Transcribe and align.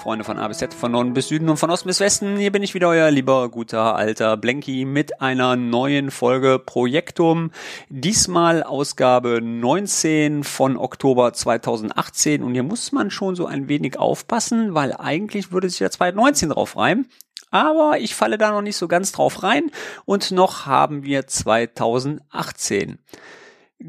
Freunde 0.00 0.24
von 0.24 0.38
A 0.38 0.48
bis 0.48 0.58
Z, 0.58 0.72
von 0.72 0.92
Norden 0.92 1.12
bis 1.12 1.28
Süden 1.28 1.50
und 1.50 1.58
von 1.58 1.70
Osten 1.70 1.86
bis 1.86 2.00
Westen. 2.00 2.38
Hier 2.38 2.50
bin 2.50 2.62
ich 2.62 2.72
wieder, 2.72 2.88
euer 2.88 3.10
lieber, 3.10 3.50
guter, 3.50 3.96
alter 3.96 4.38
Blanky 4.38 4.86
mit 4.86 5.20
einer 5.20 5.56
neuen 5.56 6.10
Folge 6.10 6.58
Projektum. 6.58 7.50
Diesmal 7.90 8.62
Ausgabe 8.62 9.40
19 9.42 10.42
von 10.42 10.78
Oktober 10.78 11.34
2018. 11.34 12.42
Und 12.42 12.54
hier 12.54 12.62
muss 12.62 12.92
man 12.92 13.10
schon 13.10 13.36
so 13.36 13.44
ein 13.44 13.68
wenig 13.68 13.98
aufpassen, 13.98 14.72
weil 14.72 14.94
eigentlich 14.94 15.52
würde 15.52 15.68
sich 15.68 15.80
der 15.80 15.90
2019 15.90 16.48
drauf 16.48 16.78
reimen. 16.78 17.06
Aber 17.50 17.98
ich 17.98 18.14
falle 18.14 18.38
da 18.38 18.52
noch 18.52 18.62
nicht 18.62 18.76
so 18.76 18.88
ganz 18.88 19.12
drauf 19.12 19.42
rein. 19.42 19.70
Und 20.06 20.30
noch 20.30 20.64
haben 20.64 21.04
wir 21.04 21.26
2018. 21.26 22.98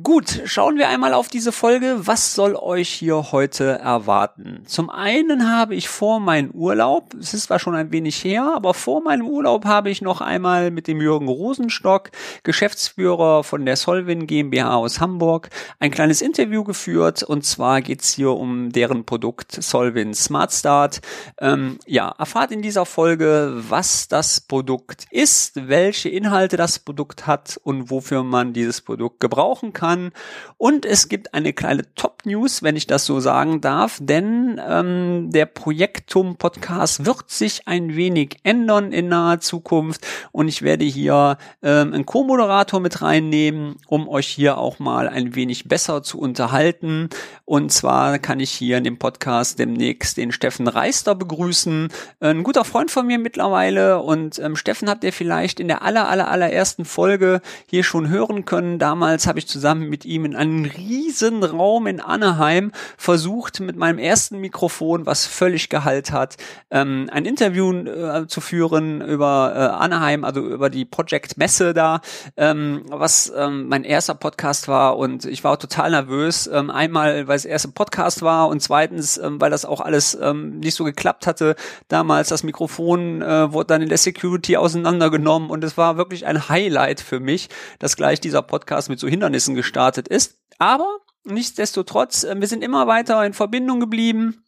Gut, 0.03 0.43
schauen 0.45 0.77
wir 0.77 0.87
einmal 0.87 1.13
auf 1.13 1.27
diese 1.27 1.51
Folge. 1.51 2.07
Was 2.07 2.33
soll 2.33 2.55
euch 2.55 2.87
hier 2.87 3.34
heute 3.34 3.77
erwarten? 3.79 4.63
Zum 4.65 4.89
einen 4.89 5.51
habe 5.51 5.75
ich 5.75 5.89
vor 5.89 6.21
meinem 6.21 6.51
Urlaub, 6.51 7.13
es 7.20 7.33
ist 7.33 7.48
zwar 7.48 7.59
schon 7.59 7.75
ein 7.75 7.91
wenig 7.91 8.23
her, 8.23 8.53
aber 8.55 8.73
vor 8.73 9.03
meinem 9.03 9.27
Urlaub 9.27 9.65
habe 9.65 9.89
ich 9.89 10.01
noch 10.01 10.21
einmal 10.21 10.71
mit 10.71 10.87
dem 10.87 11.01
Jürgen 11.01 11.27
Rosenstock, 11.27 12.11
Geschäftsführer 12.43 13.43
von 13.43 13.65
der 13.65 13.75
Solvin 13.75 14.27
GmbH 14.27 14.75
aus 14.75 15.01
Hamburg, 15.01 15.49
ein 15.79 15.91
kleines 15.91 16.21
Interview 16.21 16.63
geführt. 16.63 17.21
Und 17.21 17.43
zwar 17.43 17.81
geht's 17.81 18.13
hier 18.13 18.31
um 18.31 18.71
deren 18.71 19.05
Produkt 19.05 19.61
Solvin 19.61 20.13
Smart 20.13 20.53
Start. 20.53 21.01
Ähm, 21.37 21.79
ja, 21.85 22.15
erfahrt 22.17 22.51
in 22.51 22.61
dieser 22.61 22.85
Folge, 22.85 23.61
was 23.67 24.07
das 24.07 24.39
Produkt 24.39 25.03
ist, 25.11 25.67
welche 25.67 26.07
Inhalte 26.07 26.55
das 26.55 26.79
Produkt 26.79 27.27
hat 27.27 27.59
und 27.61 27.91
wofür 27.91 28.23
man 28.23 28.53
dieses 28.53 28.79
Produkt 28.79 29.20
gebrauchen 29.20 29.73
kann 29.73 29.80
kann. 29.82 30.12
Und 30.57 30.85
es 30.85 31.10
gibt 31.10 31.34
eine 31.34 31.54
kleine 31.54 31.84
Top-News, 31.96 32.62
wenn 32.62 32.76
ich 32.76 32.85
das 32.85 33.07
so 33.07 33.20
sagen 33.20 33.62
darf, 33.62 33.98
denn 33.99 34.62
ähm, 34.63 35.32
der 35.32 35.48
Projektum-Podcast 35.48 37.04
wird 37.04 37.32
sich 37.32 37.68
ein 37.68 37.96
wenig 37.96 38.38
ändern 38.43 38.91
in 38.91 39.07
naher 39.07 39.40
Zukunft 39.40 40.05
und 40.32 40.48
ich 40.48 40.62
werde 40.62 40.85
hier 40.85 41.40
ähm, 41.63 41.93
einen 41.93 42.05
Co-Moderator 42.05 42.79
mit 42.79 43.01
reinnehmen, 43.01 43.77
um 43.88 44.07
euch 44.07 44.27
hier 44.27 44.60
auch 44.60 44.77
mal 44.77 45.10
ein 45.10 45.34
wenig 45.34 45.68
besser 45.68 46.04
zu 46.04 46.20
unterhalten. 46.20 47.10
Und 47.45 47.71
zwar 47.71 48.20
kann 48.20 48.40
ich 48.40 48.51
hier 48.51 48.77
in 48.77 48.84
dem 48.84 48.99
Podcast 48.99 49.57
demnächst 49.57 50.18
den 50.18 50.32
Steffen 50.32 50.68
Reister 50.68 51.16
begrüßen, 51.16 51.88
ein 52.20 52.43
guter 52.43 52.66
Freund 52.66 52.91
von 52.91 53.07
mir 53.07 53.18
mittlerweile 53.18 53.99
und 53.99 54.38
ähm, 54.38 54.55
Steffen 54.55 54.90
habt 54.90 55.04
ihr 55.04 55.12
vielleicht 55.12 55.60
in 55.60 55.68
der 55.68 55.82
aller 55.82 56.07
aller 56.07 56.29
allerersten 56.29 56.85
Folge 56.85 57.41
hier 57.66 57.84
schon 57.84 58.10
hören 58.10 58.45
können. 58.45 58.77
Damals 58.77 59.26
habe 59.26 59.40
ich 59.40 59.48
zusammen 59.48 59.70
zusammen 59.71 59.89
mit 59.89 60.03
ihm 60.03 60.25
in 60.25 60.35
einem 60.35 60.65
riesen 60.65 61.43
Raum 61.43 61.87
in 61.87 62.01
Anaheim 62.01 62.71
versucht, 62.97 63.61
mit 63.61 63.77
meinem 63.77 63.99
ersten 63.99 64.39
Mikrofon, 64.39 65.05
was 65.05 65.25
völlig 65.25 65.69
Gehalt 65.69 66.11
hat, 66.11 66.35
ähm, 66.72 67.09
ein 67.11 67.23
Interview 67.23 67.71
äh, 67.71 68.27
zu 68.27 68.41
führen 68.41 68.99
über 68.99 69.53
äh, 69.55 69.83
Anaheim, 69.83 70.25
also 70.25 70.41
über 70.41 70.69
die 70.69 70.83
Project 70.83 71.37
Messe 71.37 71.73
da, 71.73 72.01
ähm, 72.35 72.81
was 72.87 73.31
ähm, 73.33 73.69
mein 73.69 73.85
erster 73.85 74.13
Podcast 74.13 74.67
war 74.67 74.97
und 74.97 75.23
ich 75.23 75.43
war 75.45 75.57
total 75.57 75.91
nervös. 75.91 76.47
Ähm, 76.51 76.69
einmal, 76.69 77.29
weil 77.29 77.37
es 77.37 77.45
erste 77.45 77.69
Podcast 77.69 78.21
war 78.21 78.49
und 78.49 78.61
zweitens, 78.61 79.17
ähm, 79.17 79.39
weil 79.39 79.51
das 79.51 79.63
auch 79.63 79.79
alles 79.79 80.17
ähm, 80.21 80.59
nicht 80.59 80.75
so 80.75 80.83
geklappt 80.83 81.27
hatte. 81.27 81.55
Damals 81.87 82.27
das 82.27 82.43
Mikrofon 82.43 83.21
äh, 83.21 83.53
wurde 83.53 83.67
dann 83.67 83.81
in 83.81 83.89
der 83.89 83.97
Security 83.97 84.57
auseinandergenommen 84.57 85.49
und 85.49 85.63
es 85.63 85.77
war 85.77 85.95
wirklich 85.95 86.25
ein 86.25 86.49
Highlight 86.49 86.99
für 86.99 87.21
mich, 87.21 87.47
dass 87.79 87.95
gleich 87.95 88.19
dieser 88.19 88.41
Podcast 88.41 88.89
mit 88.89 88.99
so 88.99 89.07
Hindernissen 89.07 89.55
gestartet 89.61 90.07
ist. 90.07 90.39
Aber 90.57 90.99
nichtsdestotrotz, 91.23 92.23
äh, 92.23 92.35
wir 92.39 92.47
sind 92.47 92.63
immer 92.63 92.88
weiter 92.88 93.23
in 93.25 93.33
Verbindung 93.33 93.79
geblieben 93.79 94.44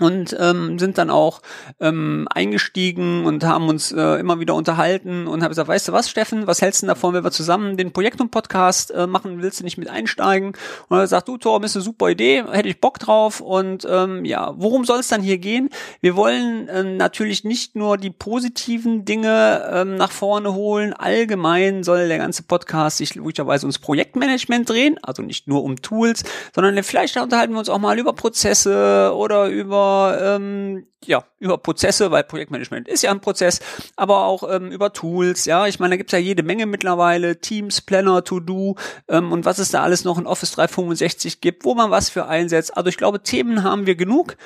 und 0.00 0.36
ähm, 0.40 0.78
sind 0.78 0.98
dann 0.98 1.08
auch 1.08 1.40
ähm, 1.78 2.26
eingestiegen 2.34 3.24
und 3.26 3.44
haben 3.44 3.68
uns 3.68 3.92
äh, 3.92 4.18
immer 4.18 4.40
wieder 4.40 4.54
unterhalten 4.54 5.28
und 5.28 5.42
habe 5.42 5.50
gesagt, 5.50 5.68
weißt 5.68 5.88
du 5.88 5.92
was, 5.92 6.10
Steffen, 6.10 6.48
was 6.48 6.62
hältst 6.62 6.82
du 6.82 6.86
davon, 6.88 7.14
wenn 7.14 7.22
wir 7.22 7.30
zusammen 7.30 7.76
den 7.76 7.92
Projektum-Podcast 7.92 8.90
äh, 8.90 9.06
machen, 9.06 9.40
willst 9.40 9.60
du 9.60 9.64
nicht 9.64 9.78
mit 9.78 9.88
einsteigen? 9.88 10.54
Und 10.88 10.96
er 10.96 11.02
gesagt, 11.02 11.28
du 11.28 11.38
Torben, 11.38 11.64
ist 11.64 11.76
eine 11.76 11.84
super 11.84 12.08
Idee, 12.08 12.44
hätte 12.50 12.68
ich 12.68 12.80
Bock 12.80 12.98
drauf 12.98 13.40
und 13.40 13.86
ähm, 13.88 14.24
ja, 14.24 14.52
worum 14.56 14.84
soll 14.84 14.98
es 14.98 15.08
dann 15.08 15.22
hier 15.22 15.38
gehen? 15.38 15.68
Wir 16.00 16.16
wollen 16.16 16.68
ähm, 16.72 16.96
natürlich 16.96 17.44
nicht 17.44 17.76
nur 17.76 17.96
die 17.96 18.10
positiven 18.10 19.04
Dinge 19.04 19.70
ähm, 19.72 19.94
nach 19.94 20.10
vorne 20.10 20.54
holen, 20.54 20.92
allgemein 20.92 21.84
soll 21.84 22.08
der 22.08 22.18
ganze 22.18 22.42
Podcast 22.42 22.96
sich 22.96 23.14
logischerweise 23.14 23.64
ums 23.66 23.78
Projektmanagement 23.78 24.68
drehen, 24.68 24.98
also 25.02 25.22
nicht 25.22 25.46
nur 25.46 25.62
um 25.62 25.76
Tools, 25.82 26.24
sondern 26.52 26.82
vielleicht 26.82 27.16
unterhalten 27.16 27.52
wir 27.52 27.60
uns 27.60 27.68
auch 27.68 27.78
mal 27.78 27.96
über 27.96 28.12
Prozesse 28.12 29.12
oder 29.14 29.46
über 29.46 29.83
ähm, 30.20 30.86
ja, 31.04 31.24
über 31.38 31.58
Prozesse, 31.58 32.10
weil 32.10 32.24
Projektmanagement 32.24 32.88
ist 32.88 33.02
ja 33.02 33.10
ein 33.10 33.20
Prozess, 33.20 33.60
aber 33.96 34.24
auch 34.24 34.48
ähm, 34.50 34.70
über 34.72 34.92
Tools, 34.92 35.44
ja, 35.44 35.66
ich 35.66 35.78
meine, 35.78 35.92
da 35.92 35.96
gibt's 35.96 36.12
ja 36.12 36.18
jede 36.18 36.42
Menge 36.42 36.66
mittlerweile, 36.66 37.40
Teams, 37.40 37.80
Planner, 37.80 38.24
To-Do 38.24 38.76
ähm, 39.08 39.32
und 39.32 39.44
was 39.44 39.58
es 39.58 39.70
da 39.70 39.82
alles 39.82 40.04
noch 40.04 40.18
in 40.18 40.26
Office 40.26 40.52
365 40.52 41.40
gibt, 41.40 41.64
wo 41.64 41.74
man 41.74 41.90
was 41.90 42.08
für 42.08 42.26
einsetzt. 42.26 42.76
Also 42.76 42.88
ich 42.88 42.96
glaube, 42.96 43.22
Themen 43.22 43.62
haben 43.62 43.86
wir 43.86 43.96
genug. 43.96 44.36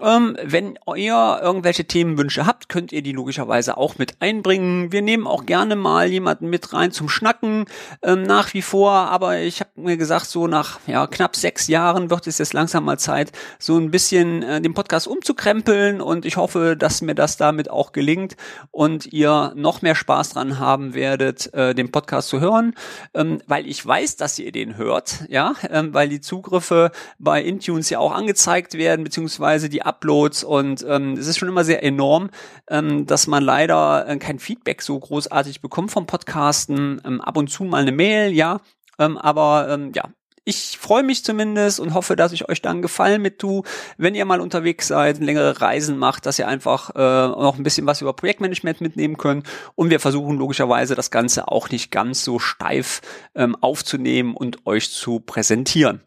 Ähm, 0.00 0.38
wenn 0.42 0.78
ihr 0.96 1.40
irgendwelche 1.42 1.84
Themenwünsche 1.84 2.46
habt, 2.46 2.70
könnt 2.70 2.92
ihr 2.92 3.02
die 3.02 3.12
logischerweise 3.12 3.76
auch 3.76 3.98
mit 3.98 4.14
einbringen. 4.20 4.90
Wir 4.90 5.02
nehmen 5.02 5.26
auch 5.26 5.44
gerne 5.44 5.76
mal 5.76 6.08
jemanden 6.08 6.48
mit 6.48 6.72
rein 6.72 6.92
zum 6.92 7.10
Schnacken 7.10 7.66
ähm, 8.02 8.22
nach 8.22 8.54
wie 8.54 8.62
vor, 8.62 8.90
aber 8.92 9.40
ich 9.40 9.60
habe 9.60 9.70
mir 9.76 9.98
gesagt, 9.98 10.26
so 10.26 10.46
nach 10.46 10.80
ja, 10.86 11.06
knapp 11.06 11.36
sechs 11.36 11.68
Jahren 11.68 12.08
wird 12.08 12.26
es 12.26 12.38
jetzt 12.38 12.54
langsam 12.54 12.86
mal 12.86 12.98
Zeit, 12.98 13.32
so 13.58 13.76
ein 13.76 13.90
bisschen 13.90 14.42
äh, 14.42 14.62
den 14.62 14.72
Podcast 14.72 15.06
umzukrempeln. 15.06 16.00
Und 16.00 16.24
ich 16.24 16.38
hoffe, 16.38 16.74
dass 16.74 17.02
mir 17.02 17.14
das 17.14 17.36
damit 17.36 17.70
auch 17.70 17.92
gelingt 17.92 18.36
und 18.70 19.12
ihr 19.12 19.52
noch 19.56 19.82
mehr 19.82 19.94
Spaß 19.94 20.30
dran 20.30 20.58
haben 20.58 20.94
werdet, 20.94 21.52
äh, 21.52 21.74
den 21.74 21.92
Podcast 21.92 22.28
zu 22.28 22.40
hören, 22.40 22.74
ähm, 23.12 23.42
weil 23.46 23.66
ich 23.66 23.84
weiß, 23.84 24.16
dass 24.16 24.38
ihr 24.38 24.52
den 24.52 24.78
hört, 24.78 25.26
ja, 25.28 25.52
ähm, 25.68 25.92
weil 25.92 26.08
die 26.08 26.22
Zugriffe 26.22 26.92
bei 27.18 27.42
Intunes 27.42 27.90
ja 27.90 27.98
auch 27.98 28.12
angezeigt 28.12 28.72
werden, 28.72 29.04
beziehungsweise 29.04 29.68
die 29.68 29.81
Uploads 29.86 30.44
und 30.44 30.84
ähm, 30.88 31.14
es 31.14 31.26
ist 31.26 31.38
schon 31.38 31.48
immer 31.48 31.64
sehr 31.64 31.82
enorm, 31.82 32.30
ähm, 32.68 33.06
dass 33.06 33.26
man 33.26 33.42
leider 33.42 34.06
äh, 34.08 34.16
kein 34.18 34.38
Feedback 34.38 34.82
so 34.82 34.98
großartig 34.98 35.60
bekommt 35.60 35.90
vom 35.90 36.06
Podcasten. 36.06 37.00
Ähm, 37.04 37.20
ab 37.20 37.36
und 37.36 37.48
zu 37.48 37.64
mal 37.64 37.82
eine 37.82 37.92
Mail, 37.92 38.32
ja, 38.32 38.60
ähm, 38.98 39.18
aber 39.18 39.68
ähm, 39.68 39.92
ja, 39.94 40.04
ich 40.44 40.76
freue 40.78 41.04
mich 41.04 41.24
zumindest 41.24 41.78
und 41.78 41.94
hoffe, 41.94 42.16
dass 42.16 42.32
ich 42.32 42.48
euch 42.48 42.60
dann 42.60 42.82
Gefallen 42.82 43.22
mit 43.22 43.38
tue, 43.38 43.62
wenn 43.96 44.14
ihr 44.14 44.24
mal 44.24 44.40
unterwegs 44.40 44.88
seid, 44.88 45.18
längere 45.18 45.60
Reisen 45.60 45.98
macht, 45.98 46.26
dass 46.26 46.38
ihr 46.38 46.48
einfach 46.48 46.90
äh, 46.96 47.28
noch 47.28 47.56
ein 47.56 47.62
bisschen 47.62 47.86
was 47.86 48.00
über 48.00 48.12
Projektmanagement 48.12 48.80
mitnehmen 48.80 49.16
könnt. 49.16 49.46
Und 49.76 49.90
wir 49.90 50.00
versuchen 50.00 50.38
logischerweise 50.38 50.96
das 50.96 51.12
Ganze 51.12 51.46
auch 51.48 51.70
nicht 51.70 51.92
ganz 51.92 52.24
so 52.24 52.40
steif 52.40 53.02
ähm, 53.36 53.56
aufzunehmen 53.60 54.34
und 54.34 54.66
euch 54.66 54.90
zu 54.90 55.20
präsentieren. 55.20 56.00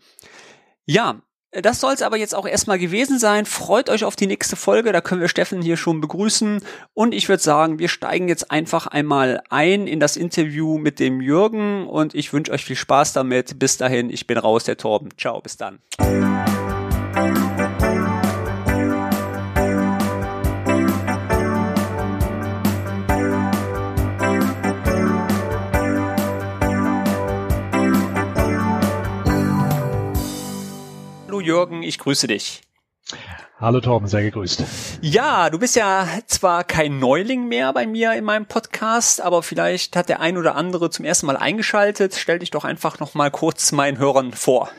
Ja, 0.86 1.21
das 1.62 1.80
soll 1.80 1.94
es 1.94 2.02
aber 2.02 2.18
jetzt 2.18 2.36
auch 2.36 2.48
erstmal 2.48 2.80
gewesen 2.80 3.19
sein. 3.19 3.46
Freut 3.46 3.90
euch 3.90 4.04
auf 4.04 4.16
die 4.16 4.28
nächste 4.28 4.56
Folge, 4.56 4.92
da 4.92 5.02
können 5.02 5.22
wir 5.22 5.28
Steffen 5.28 5.62
hier 5.62 5.78
schon 5.78 6.02
begrüßen. 6.02 6.62
Und 6.94 7.13
ich 7.13 7.30
würde 7.30 7.44
sagen, 7.44 7.80
wir 7.80 7.88
steigen 7.88 8.28
jetzt 8.28 8.52
einfach 8.52 8.88
einmal 8.88 9.42
ein 9.50 9.88
in 9.88 10.00
das 10.00 10.18
Interview 10.18 10.78
mit 10.78 11.00
dem 11.00 11.22
Jürgen 11.22 11.88
und 11.88 12.16
ich 12.16 12.34
wünsche 12.34 12.52
euch 12.52 12.66
viel 12.66 12.75
Spaß 12.75 13.13
damit. 13.13 13.60
Bis 13.60 13.78
dahin, 13.78 14.10
ich 14.10 14.28
bin 14.28 14.38
raus, 14.38 14.63
der 14.63 14.78
Torben. 14.78 15.10
Ciao, 15.18 15.42
bis 15.42 15.57
dann. 15.57 15.80
Jürgen, 31.40 31.84
ich 31.84 32.00
grüße 32.00 32.28
dich. 32.28 32.62
Hallo 33.58 33.80
Torben, 33.80 34.08
sehr 34.08 34.22
gegrüßt. 34.22 35.00
Ja, 35.02 35.50
du 35.50 35.60
bist 35.60 35.76
ja 35.76 36.08
zwar 36.28 36.64
kein 36.64 37.00
Neuling 37.00 37.48
mehr 37.48 37.72
bei 37.72 37.88
mir 37.88 38.14
in 38.14 38.26
meinem 38.26 38.48
Podcast, 38.48 39.22
aber 39.22 39.44
vielleicht 39.44 39.96
hat 39.96 40.10
der 40.10 40.20
ein 40.20 40.38
oder 40.38 40.56
andere 40.56 40.90
zum 40.90 41.06
ersten 41.06 41.26
Mal 41.28 41.38
eingeschaltet. 41.38 42.16
Stell 42.16 42.40
dich 42.40 42.52
doch 42.52 42.66
einfach 42.66 43.00
noch 43.00 43.14
mal 43.14 43.32
kurz 43.32 43.72
meinen 43.72 43.98
Hörern 43.98 44.34
vor. 44.34 44.70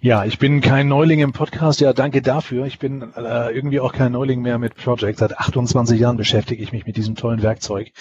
Ja, 0.00 0.24
ich 0.24 0.38
bin 0.38 0.60
kein 0.60 0.88
Neuling 0.88 1.20
im 1.20 1.32
Podcast. 1.32 1.80
Ja, 1.80 1.92
danke 1.92 2.22
dafür. 2.22 2.64
Ich 2.64 2.78
bin 2.78 3.12
äh, 3.16 3.50
irgendwie 3.50 3.80
auch 3.80 3.92
kein 3.92 4.12
Neuling 4.12 4.40
mehr 4.40 4.58
mit 4.58 4.74
Project. 4.76 5.18
Seit 5.18 5.38
28 5.38 6.00
Jahren 6.00 6.16
beschäftige 6.16 6.62
ich 6.62 6.72
mich 6.72 6.86
mit 6.86 6.96
diesem 6.96 7.16
tollen 7.16 7.42
Werkzeug. 7.42 7.92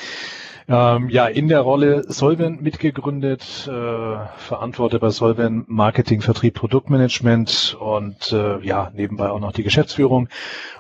Ähm, 0.70 1.08
ja, 1.08 1.28
in 1.28 1.48
der 1.48 1.62
Rolle 1.62 2.04
Solven 2.12 2.62
mitgegründet, 2.62 3.70
äh, 3.72 4.18
verantworte 4.38 5.00
bei 5.00 5.12
Solven 5.12 5.64
Marketing, 5.68 6.20
Vertrieb, 6.20 6.56
Produktmanagement 6.56 7.78
und 7.80 8.34
äh, 8.34 8.60
ja, 8.60 8.92
nebenbei 8.94 9.30
auch 9.30 9.40
noch 9.40 9.54
die 9.54 9.64
Geschäftsführung 9.64 10.28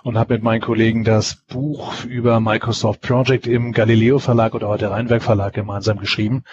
und 0.03 0.17
habe 0.17 0.33
mit 0.33 0.43
meinen 0.43 0.59
Kollegen 0.59 1.05
das 1.05 1.35
Buch 1.35 2.03
über 2.03 2.41
Microsoft 2.41 2.99
Project 2.99 3.47
im 3.47 3.71
Galileo 3.71 4.19
Verlag 4.19 4.55
oder 4.55 4.67
heute 4.67 4.91
Rheinwerk 4.91 5.23
Verlag 5.23 5.53
gemeinsam 5.53 5.99
geschrieben. 5.99 6.43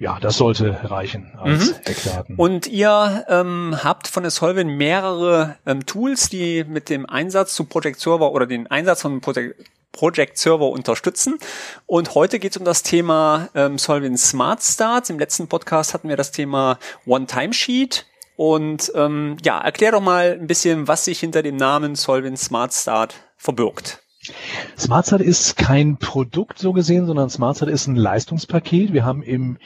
Ja, 0.00 0.18
das 0.18 0.38
sollte 0.38 0.90
reichen 0.90 1.30
als 1.38 1.68
mhm. 1.68 1.76
Eckdaten. 1.84 2.36
Und 2.36 2.66
ihr 2.66 3.26
ähm, 3.28 3.76
habt 3.84 4.08
von 4.08 4.22
der 4.22 4.30
Solvin 4.30 4.78
mehrere 4.78 5.56
ähm, 5.66 5.84
Tools, 5.84 6.30
die 6.30 6.64
mit 6.64 6.88
dem 6.88 7.04
Einsatz 7.04 7.54
zu 7.54 7.64
Project 7.64 8.00
Server 8.00 8.32
oder 8.32 8.46
den 8.46 8.66
Einsatz 8.66 9.02
von 9.02 9.20
Project, 9.20 9.62
Project 9.92 10.38
Server 10.38 10.70
unterstützen. 10.70 11.38
Und 11.84 12.14
heute 12.14 12.38
geht 12.38 12.52
es 12.52 12.56
um 12.56 12.64
das 12.64 12.82
Thema 12.82 13.50
ähm, 13.54 13.76
Solvin 13.76 14.16
Smart 14.16 14.62
Start. 14.62 15.10
Im 15.10 15.18
letzten 15.18 15.48
Podcast 15.48 15.92
hatten 15.92 16.08
wir 16.08 16.16
das 16.16 16.32
Thema 16.32 16.78
One-Time-Sheet. 17.04 18.06
Und 18.36 18.90
ähm, 18.94 19.36
ja, 19.44 19.60
erklär 19.60 19.92
doch 19.92 20.00
mal 20.00 20.38
ein 20.40 20.46
bisschen, 20.46 20.88
was 20.88 21.04
sich 21.04 21.20
hinter 21.20 21.42
dem 21.42 21.56
Namen 21.56 21.94
Solvin 21.94 22.38
Smart 22.38 22.72
Start 22.72 23.16
verbirgt. 23.36 24.02
SmartStart 24.78 25.22
ist 25.22 25.56
kein 25.56 25.96
Produkt 25.96 26.58
so 26.58 26.72
gesehen, 26.72 27.06
sondern 27.06 27.30
SmartStart 27.30 27.70
ist 27.70 27.86
ein 27.86 27.96
Leistungspaket. 27.96 28.92
Wir 28.92 29.04
haben 29.04 29.22
im 29.22 29.58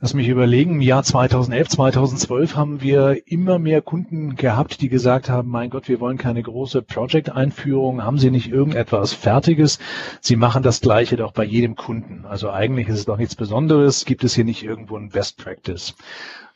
Lass 0.00 0.14
mich 0.14 0.28
überlegen, 0.28 0.74
im 0.74 0.80
Jahr 0.80 1.02
2011, 1.02 1.70
2012 1.70 2.54
haben 2.54 2.80
wir 2.82 3.20
immer 3.26 3.58
mehr 3.58 3.82
Kunden 3.82 4.36
gehabt, 4.36 4.80
die 4.80 4.88
gesagt 4.88 5.28
haben, 5.28 5.50
mein 5.50 5.70
Gott, 5.70 5.88
wir 5.88 5.98
wollen 5.98 6.18
keine 6.18 6.40
große 6.40 6.82
Project-Einführung, 6.82 8.04
haben 8.04 8.16
Sie 8.16 8.30
nicht 8.30 8.48
irgendetwas 8.48 9.12
Fertiges? 9.12 9.80
Sie 10.20 10.36
machen 10.36 10.62
das 10.62 10.80
Gleiche 10.80 11.16
doch 11.16 11.32
bei 11.32 11.42
jedem 11.42 11.74
Kunden. 11.74 12.26
Also 12.26 12.48
eigentlich 12.48 12.86
ist 12.86 13.00
es 13.00 13.06
doch 13.06 13.16
nichts 13.16 13.34
Besonderes, 13.34 14.04
gibt 14.04 14.22
es 14.22 14.36
hier 14.36 14.44
nicht 14.44 14.62
irgendwo 14.62 14.96
ein 14.96 15.08
Best 15.08 15.36
Practice. 15.36 15.96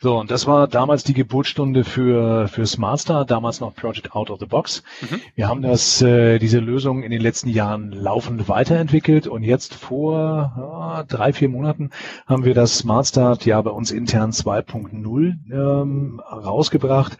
So, 0.02 0.19
und 0.19 0.32
das 0.32 0.49
war 0.49 0.66
damals 0.66 1.04
die 1.04 1.14
Geburtsstunde 1.14 1.84
für, 1.84 2.49
für 2.49 2.66
SmartStar, 2.66 3.25
damals 3.25 3.60
noch 3.60 3.72
Project 3.72 4.16
Out 4.16 4.31
of 4.31 4.40
the 4.40 4.46
Box. 4.46 4.82
Mhm. 5.00 5.20
Wir 5.37 5.49
haben 5.49 5.62
das, 5.62 6.02
äh, 6.02 6.40
diese 6.40 6.58
Lösung 6.58 7.04
in 7.04 7.12
den 7.12 7.20
letzten 7.20 7.49
Jahren 7.49 7.93
laufend 7.93 8.49
weiterentwickelt 8.49 9.28
und 9.28 9.44
jetzt 9.44 9.75
vor 9.75 10.52
ja, 10.56 11.04
drei, 11.04 11.32
vier 11.32 11.49
Monaten 11.49 11.90
haben 12.26 12.44
wir 12.44 12.52
das 12.52 12.78
SmartStart 12.78 13.46
ja 13.46 13.62
bei 13.62 13.70
uns 13.70 13.93
intern 13.93 14.32
2.0 14.32 15.34
ähm, 15.52 16.20
rausgebracht 16.32 17.16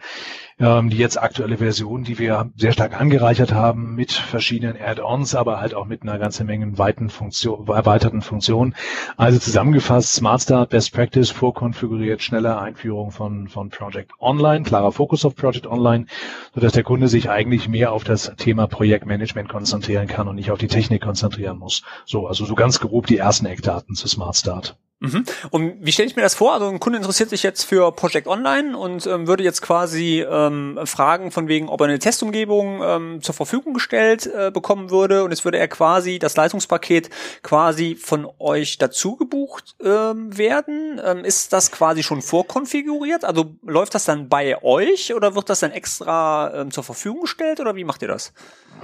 ähm, 0.59 0.89
die 0.89 0.97
jetzt 0.97 1.21
aktuelle 1.21 1.57
Version, 1.57 2.03
die 2.03 2.19
wir 2.19 2.51
sehr 2.55 2.73
stark 2.73 2.99
angereichert 2.99 3.53
haben 3.53 3.95
mit 3.95 4.11
verschiedenen 4.11 4.75
Add-ons, 4.79 5.35
aber 5.35 5.59
halt 5.59 5.73
auch 5.73 5.85
mit 5.85 6.03
einer 6.03 6.19
ganzen 6.19 6.45
Menge 6.45 6.77
weiten 6.77 7.09
Funktion, 7.09 7.67
erweiterten 7.67 8.21
Funktionen. 8.21 8.75
Also 9.17 9.39
zusammengefasst, 9.39 10.13
Smart 10.13 10.41
Start, 10.41 10.69
Best 10.69 10.93
Practice, 10.93 11.31
vorkonfiguriert, 11.31 12.21
schnelle 12.21 12.57
Einführung 12.57 13.11
von, 13.11 13.47
von 13.47 13.69
Project 13.69 14.11
Online, 14.19 14.63
klarer 14.63 14.91
Fokus 14.91 15.25
auf 15.25 15.35
Project 15.35 15.67
Online, 15.67 16.05
sodass 16.53 16.73
der 16.73 16.83
Kunde 16.83 17.07
sich 17.07 17.29
eigentlich 17.29 17.67
mehr 17.67 17.91
auf 17.91 18.03
das 18.03 18.33
Thema 18.37 18.67
Projektmanagement 18.67 19.49
konzentrieren 19.49 20.07
kann 20.07 20.27
und 20.27 20.35
nicht 20.35 20.51
auf 20.51 20.59
die 20.59 20.67
Technik 20.67 21.01
konzentrieren 21.01 21.57
muss. 21.57 21.83
So, 22.05 22.27
also 22.27 22.45
so 22.45 22.55
ganz 22.55 22.79
grob 22.79 23.07
die 23.07 23.17
ersten 23.17 23.45
Eckdaten 23.45 23.95
zu 23.95 24.07
Smart 24.07 24.35
Start. 24.35 24.77
Mhm. 25.03 25.25
Und 25.49 25.73
wie 25.81 25.91
stelle 25.91 26.07
ich 26.07 26.15
mir 26.15 26.21
das 26.21 26.33
vor? 26.33 26.53
Also 26.53 26.69
ein 26.69 26.79
Kunde 26.79 26.97
interessiert 26.97 27.29
sich 27.29 27.43
jetzt 27.43 27.63
für 27.63 27.91
Project 27.91 28.25
Online 28.25 28.77
und 28.77 29.05
ähm, 29.05 29.27
würde 29.27 29.43
jetzt 29.43 29.61
quasi 29.61 30.25
ähm, 30.25 30.79
fragen 30.85 31.29
von 31.29 31.49
wegen, 31.49 31.67
ob 31.67 31.81
er 31.81 31.87
eine 31.87 31.99
Testumgebung 31.99 32.81
ähm, 32.81 33.21
zur 33.21 33.35
Verfügung 33.35 33.73
gestellt 33.73 34.27
äh, 34.27 34.49
bekommen 34.49 34.91
würde 34.91 35.25
und 35.25 35.31
jetzt 35.31 35.43
würde 35.43 35.57
er 35.57 35.67
quasi 35.67 36.19
das 36.19 36.37
Leistungspaket 36.37 37.09
quasi 37.41 37.95
von 37.95 38.29
euch 38.39 38.77
dazu 38.77 39.17
gebucht 39.17 39.75
ähm, 39.83 40.37
werden. 40.37 41.01
Ähm, 41.03 41.25
ist 41.25 41.51
das 41.51 41.69
quasi 41.69 42.01
schon 42.01 42.21
vorkonfiguriert? 42.21 43.25
Also 43.25 43.57
läuft 43.61 43.95
das 43.95 44.05
dann 44.05 44.29
bei 44.29 44.63
euch 44.63 45.13
oder 45.13 45.35
wird 45.35 45.49
das 45.49 45.59
dann 45.59 45.71
extra 45.71 46.61
ähm, 46.61 46.71
zur 46.71 46.85
Verfügung 46.85 47.21
gestellt 47.21 47.59
oder 47.59 47.75
wie 47.75 47.83
macht 47.83 48.01
ihr 48.03 48.07
das? 48.07 48.31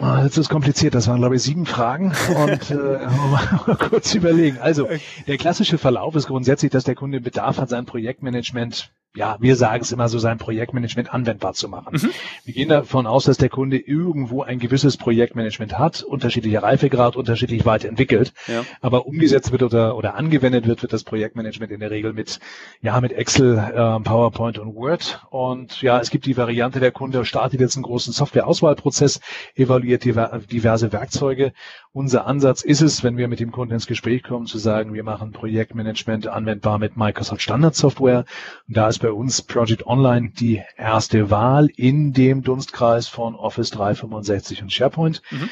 Ah, 0.01 0.23
das 0.23 0.37
ist 0.37 0.49
kompliziert. 0.49 0.95
Das 0.95 1.07
waren, 1.07 1.19
glaube 1.19 1.35
ich, 1.35 1.41
sieben 1.41 1.65
Fragen. 1.65 2.13
Und 2.35 2.71
äh, 2.71 2.75
mal 3.67 3.77
kurz 3.77 4.13
überlegen. 4.13 4.57
Also, 4.61 4.87
der 5.27 5.37
klassische 5.37 5.77
Verlauf 5.77 6.08
ist 6.15 6.27
grundsätzlich, 6.27 6.71
dass 6.71 6.83
der 6.83 6.95
Kunde 6.95 7.21
Bedarf 7.21 7.57
hat, 7.57 7.69
sein 7.69 7.85
Projektmanagement 7.85 8.91
ja, 9.15 9.37
wir 9.39 9.55
sagen 9.55 9.81
es 9.81 9.91
immer 9.91 10.07
so, 10.07 10.19
sein 10.19 10.37
Projektmanagement 10.37 11.11
anwendbar 11.11 11.53
zu 11.53 11.67
machen. 11.67 11.97
Mhm. 11.99 12.09
Wir 12.45 12.53
gehen 12.53 12.69
davon 12.69 13.07
aus, 13.07 13.23
dass 13.23 13.37
der 13.37 13.49
Kunde 13.49 13.77
irgendwo 13.77 14.43
ein 14.43 14.59
gewisses 14.59 14.97
Projektmanagement 14.97 15.79
hat, 15.79 16.03
unterschiedlicher 16.03 16.61
Reifegrad, 16.61 17.15
unterschiedlich 17.15 17.65
weit 17.65 17.85
entwickelt, 17.85 18.33
ja. 18.47 18.63
aber 18.81 19.07
umgesetzt 19.07 19.51
wird 19.51 19.63
oder, 19.63 19.97
oder 19.97 20.13
angewendet 20.13 20.67
wird, 20.67 20.83
wird 20.83 20.93
das 20.93 21.03
Projektmanagement 21.03 21.71
in 21.71 21.79
der 21.79 21.89
Regel 21.89 22.13
mit, 22.13 22.39
ja, 22.81 23.01
mit 23.01 23.11
Excel, 23.11 23.57
äh, 23.57 23.99
PowerPoint 23.99 24.59
und 24.59 24.75
Word. 24.75 25.25
Und 25.31 25.81
ja, 25.81 25.99
es 25.99 26.11
gibt 26.11 26.27
die 26.27 26.37
Variante, 26.37 26.79
der 26.79 26.91
Kunde 26.91 27.25
startet 27.25 27.59
jetzt 27.59 27.77
einen 27.77 27.83
großen 27.83 28.13
Softwareauswahlprozess, 28.13 29.21
evaluiert 29.55 30.05
diverse 30.05 30.91
Werkzeuge. 30.91 31.53
Unser 31.91 32.27
Ansatz 32.27 32.61
ist 32.61 32.81
es, 32.81 33.03
wenn 33.03 33.17
wir 33.17 33.27
mit 33.27 33.39
dem 33.39 33.51
Kunden 33.51 33.73
ins 33.73 33.87
Gespräch 33.87 34.21
kommen, 34.21 34.45
zu 34.45 34.59
sagen, 34.59 34.93
wir 34.93 35.03
machen 35.03 35.31
Projektmanagement 35.31 36.27
anwendbar 36.27 36.77
mit 36.77 36.97
Microsoft 36.97 37.41
Standard 37.41 37.75
Software. 37.75 38.25
Und 38.67 38.77
da 38.77 38.89
ist 38.89 38.99
bei 38.99 39.11
uns 39.11 39.41
Project 39.41 39.87
Online 39.87 40.29
die 40.29 40.61
erste 40.77 41.31
Wahl 41.31 41.67
in 41.75 42.13
dem 42.13 42.43
Dunstkreis 42.43 43.07
von 43.07 43.33
Office 43.33 43.71
365 43.71 44.61
und 44.61 44.71
SharePoint. 44.71 45.23
Mhm. 45.31 45.49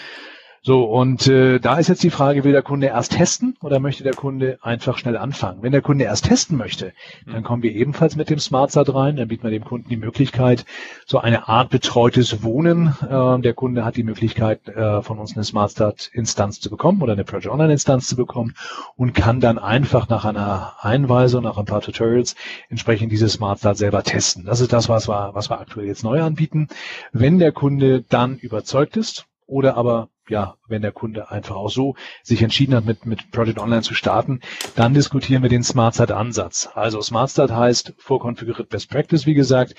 So, 0.61 0.83
und 0.83 1.27
äh, 1.27 1.59
da 1.59 1.77
ist 1.77 1.87
jetzt 1.87 2.03
die 2.03 2.09
Frage, 2.09 2.43
will 2.43 2.51
der 2.51 2.61
Kunde 2.61 2.87
erst 2.87 3.13
testen 3.13 3.55
oder 3.61 3.79
möchte 3.79 4.03
der 4.03 4.13
Kunde 4.13 4.57
einfach 4.61 4.97
schnell 4.97 5.15
anfangen? 5.15 5.61
Wenn 5.61 5.71
der 5.71 5.81
Kunde 5.81 6.05
erst 6.05 6.25
testen 6.25 6.57
möchte, 6.57 6.93
dann 7.25 7.43
kommen 7.43 7.63
wir 7.63 7.71
ebenfalls 7.71 8.15
mit 8.15 8.29
dem 8.29 8.39
SmartSat 8.39 8.93
rein, 8.93 9.15
dann 9.15 9.27
bieten 9.27 9.43
wir 9.43 9.51
dem 9.51 9.63
Kunden 9.63 9.89
die 9.89 9.97
Möglichkeit, 9.97 10.65
so 11.05 11.19
eine 11.19 11.47
Art 11.47 11.69
betreutes 11.69 12.43
Wohnen. 12.43 12.95
Äh, 13.01 13.41
der 13.41 13.53
Kunde 13.53 13.85
hat 13.85 13.95
die 13.95 14.03
Möglichkeit, 14.03 14.67
äh, 14.67 15.01
von 15.01 15.19
uns 15.19 15.35
eine 15.35 15.43
SmartSat-Instanz 15.43 16.59
zu 16.59 16.69
bekommen 16.69 17.01
oder 17.01 17.13
eine 17.13 17.23
Project 17.23 17.47
Online-Instanz 17.53 18.07
zu 18.07 18.15
bekommen 18.15 18.55
und 18.95 19.13
kann 19.13 19.39
dann 19.39 19.59
einfach 19.59 20.09
nach 20.09 20.25
einer 20.25 20.73
Einweisung, 20.81 21.43
nach 21.43 21.57
ein 21.57 21.65
paar 21.65 21.81
Tutorials 21.81 22.35
entsprechend 22.69 23.11
dieses 23.11 23.33
SmartSat 23.33 23.77
selber 23.77 24.03
testen. 24.03 24.45
Das 24.45 24.59
ist 24.59 24.73
das, 24.73 24.89
was 24.89 25.07
wir, 25.07 25.31
was 25.33 25.49
wir 25.49 25.59
aktuell 25.59 25.87
jetzt 25.87 26.03
neu 26.03 26.21
anbieten. 26.21 26.67
Wenn 27.11 27.39
der 27.39 27.51
Kunde 27.51 28.01
dann 28.01 28.37
überzeugt 28.37 28.97
ist, 28.97 29.27
oder 29.47 29.77
aber 29.77 30.09
ja, 30.29 30.55
wenn 30.67 30.81
der 30.81 30.91
Kunde 30.91 31.31
einfach 31.31 31.55
auch 31.55 31.69
so 31.69 31.95
sich 32.23 32.41
entschieden 32.41 32.75
hat, 32.75 32.85
mit, 32.85 33.05
mit 33.05 33.31
Project 33.31 33.59
Online 33.59 33.81
zu 33.81 33.93
starten, 33.93 34.41
dann 34.75 34.93
diskutieren 34.93 35.41
wir 35.41 35.49
den 35.49 35.63
SmartStart-Ansatz. 35.63 36.69
Also 36.73 37.01
SmartStart 37.01 37.51
heißt 37.51 37.93
vorkonfiguriert 37.97 38.69
Best 38.69 38.89
Practice, 38.89 39.25
wie 39.25 39.33
gesagt. 39.33 39.75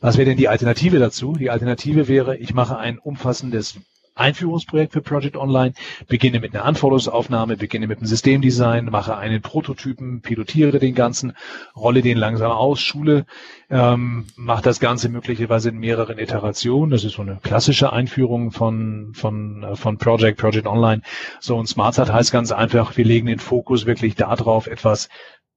Was 0.00 0.16
wäre 0.16 0.26
denn 0.26 0.38
die 0.38 0.48
Alternative 0.48 0.98
dazu? 0.98 1.34
Die 1.34 1.50
Alternative 1.50 2.08
wäre, 2.08 2.38
ich 2.38 2.54
mache 2.54 2.78
ein 2.78 2.98
umfassendes 2.98 3.78
Einführungsprojekt 4.14 4.92
für 4.92 5.00
Project 5.00 5.36
Online, 5.36 5.72
beginne 6.08 6.40
mit 6.40 6.54
einer 6.54 6.64
Anforderungsaufnahme, 6.64 7.56
beginne 7.56 7.86
mit 7.86 7.98
einem 7.98 8.06
Systemdesign, 8.06 8.86
mache 8.86 9.16
einen 9.16 9.40
Prototypen, 9.42 10.20
pilotiere 10.20 10.78
den 10.78 10.94
ganzen, 10.94 11.32
rolle 11.74 12.02
den 12.02 12.18
langsam 12.18 12.50
aus, 12.50 12.80
schule, 12.80 13.26
ähm, 13.70 14.26
mache 14.36 14.62
das 14.62 14.80
Ganze 14.80 15.08
möglicherweise 15.08 15.70
in 15.70 15.78
mehreren 15.78 16.18
Iterationen. 16.18 16.90
Das 16.90 17.04
ist 17.04 17.14
so 17.14 17.22
eine 17.22 17.38
klassische 17.42 17.92
Einführung 17.92 18.50
von, 18.50 19.12
von, 19.14 19.62
äh, 19.62 19.76
von 19.76 19.98
Project, 19.98 20.38
Project 20.38 20.66
Online. 20.66 21.02
So, 21.40 21.56
und 21.56 21.66
SmartSat 21.66 22.12
heißt 22.12 22.32
ganz 22.32 22.52
einfach, 22.52 22.96
wir 22.96 23.04
legen 23.04 23.26
den 23.26 23.38
Fokus 23.38 23.86
wirklich 23.86 24.14
darauf, 24.16 24.66
etwas 24.66 25.08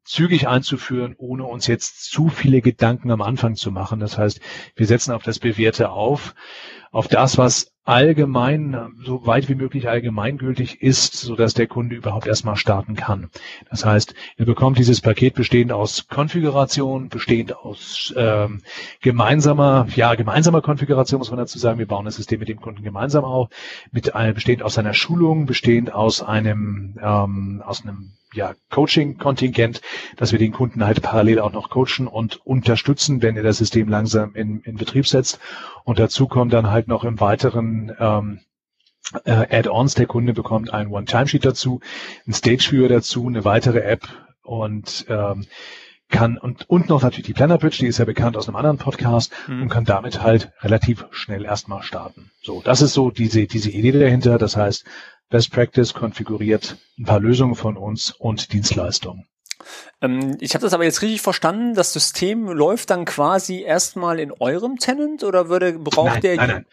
zügig 0.06 0.48
einzuführen, 0.48 1.16
ohne 1.18 1.46
uns 1.46 1.68
jetzt 1.68 2.12
zu 2.12 2.30
viele 2.30 2.62
Gedanken 2.62 3.12
am 3.12 3.22
Anfang 3.22 3.56
zu 3.56 3.72
machen. 3.72 4.00
Das 4.00 4.18
heißt, 4.18 4.42
wir 4.76 4.86
setzen 4.86 5.14
auf 5.14 5.24
das 5.24 5.40
Bewährte 5.40 5.92
auf, 5.92 6.36
auf 6.92 7.08
das, 7.08 7.38
was 7.38 7.73
allgemein, 7.86 8.94
so 9.04 9.26
weit 9.26 9.50
wie 9.50 9.56
möglich 9.56 9.90
allgemeingültig 9.90 10.82
ist, 10.82 11.16
so 11.16 11.36
dass 11.36 11.54
der 11.54 11.68
Kunde 11.68 11.96
überhaupt 11.96 12.28
erstmal 12.28 12.56
starten 12.56 12.96
kann. 12.96 13.30
Das 13.70 13.84
heißt, 13.84 14.14
er 14.38 14.46
bekommt 14.46 14.78
dieses 14.78 15.02
Paket 15.02 15.34
bestehend 15.34 15.74
aus 15.74 16.08
Konfiguration, 16.08 17.10
bestehend 17.10 17.56
aus 17.56 18.14
ähm, 18.16 18.62
gemeinsamer, 19.02 19.88
ja, 19.96 20.16
gemeinsamer 20.16 20.62
Konfiguration, 20.62 21.20
muss 21.20 21.30
man 21.30 21.40
dazu 21.40 21.60
sagen. 21.60 21.80
Wir 21.80 21.88
bauen 21.88 22.06
das 22.06 22.16
System 22.16 22.40
mit 22.40 22.48
dem 22.48 22.62
Kunden 22.62 22.84
gemeinsam 22.84 23.26
auf, 23.26 23.50
mit 23.92 24.12
äh, 24.16 24.32
bestehend 24.34 24.64
aus 24.64 24.78
einer 24.78 24.94
Schulung, 24.94 25.46
bestehend 25.46 25.94
aus 25.94 26.22
einem, 26.22 26.98
ähm, 27.02 27.62
aus 27.66 27.84
einem 27.84 28.14
ja, 28.34 28.54
Coaching-Kontingent, 28.70 29.82
dass 30.18 30.32
wir 30.32 30.40
den 30.40 30.52
Kunden 30.52 30.86
halt 30.86 31.02
parallel 31.02 31.40
auch 31.40 31.52
noch 31.52 31.70
coachen 31.70 32.08
und 32.08 32.46
unterstützen, 32.46 33.22
wenn 33.22 33.38
er 33.38 33.44
das 33.44 33.58
System 33.58 33.90
langsam 33.90 34.36
in, 34.36 34.62
in 34.62 34.78
Betrieb 34.78 35.08
setzt. 35.08 35.40
Und 35.84 36.00
dazu 36.00 36.28
kommt 36.28 36.54
dann 36.54 36.70
halt 36.70 36.88
noch 36.88 37.04
im 37.04 37.20
weiteren 37.20 37.96
ähm, 38.00 38.40
äh, 39.26 39.58
Add-ons. 39.58 39.96
Der 39.96 40.08
Kunde 40.08 40.34
bekommt 40.34 40.74
ein 40.74 40.88
One-Time-Sheet 40.88 41.46
dazu, 41.46 41.82
ein 42.28 42.34
Stage-Viewer 42.34 42.90
dazu, 42.90 43.28
eine 43.28 43.46
weitere 43.46 43.80
App 43.80 44.08
und 44.44 45.06
ähm, 45.10 45.46
kann 46.10 46.38
und, 46.38 46.70
und 46.70 46.90
noch 46.90 47.02
natürlich 47.02 47.26
die 47.26 47.34
Planner 47.34 47.58
Bridge, 47.58 47.78
die 47.80 47.88
ist 47.88 47.98
ja 47.98 48.06
bekannt 48.06 48.38
aus 48.38 48.48
einem 48.48 48.56
anderen 48.56 48.78
Podcast 48.78 49.34
mhm. 49.48 49.64
und 49.64 49.70
kann 49.70 49.84
damit 49.84 50.22
halt 50.22 50.52
relativ 50.62 51.06
schnell 51.12 51.44
erstmal 51.44 51.82
starten. 51.82 52.30
So, 52.42 52.62
das 52.64 52.82
ist 52.82 52.94
so 52.94 53.10
diese, 53.10 53.48
diese 53.48 53.72
Idee 53.72 53.92
dahinter. 53.92 54.38
Das 54.38 54.56
heißt, 54.56 54.86
Best 55.34 55.52
Practice 55.52 55.96
konfiguriert 55.96 56.78
ein 57.00 57.06
paar 57.06 57.20
Lösungen 57.20 57.56
von 57.56 57.76
uns 57.76 58.12
und 58.12 58.54
Dienstleistungen. 58.54 59.26
Ähm, 60.00 60.38
ich 60.40 60.54
habe 60.54 60.62
das 60.62 60.76
aber 60.76 60.84
jetzt 60.84 61.02
richtig 61.02 61.24
verstanden. 61.24 61.74
Das 61.74 61.92
System 61.92 62.50
läuft 62.50 62.92
dann 62.92 63.06
quasi 63.06 63.64
erstmal 63.64 64.20
in 64.20 64.32
eurem 64.32 64.78
Tenant 64.78 65.24
oder 65.24 65.50
würde 65.50 65.74
braucht 65.80 66.14
nein, 66.14 66.22
der? 66.22 66.36
Nein, 66.36 66.50
nein. 66.50 66.66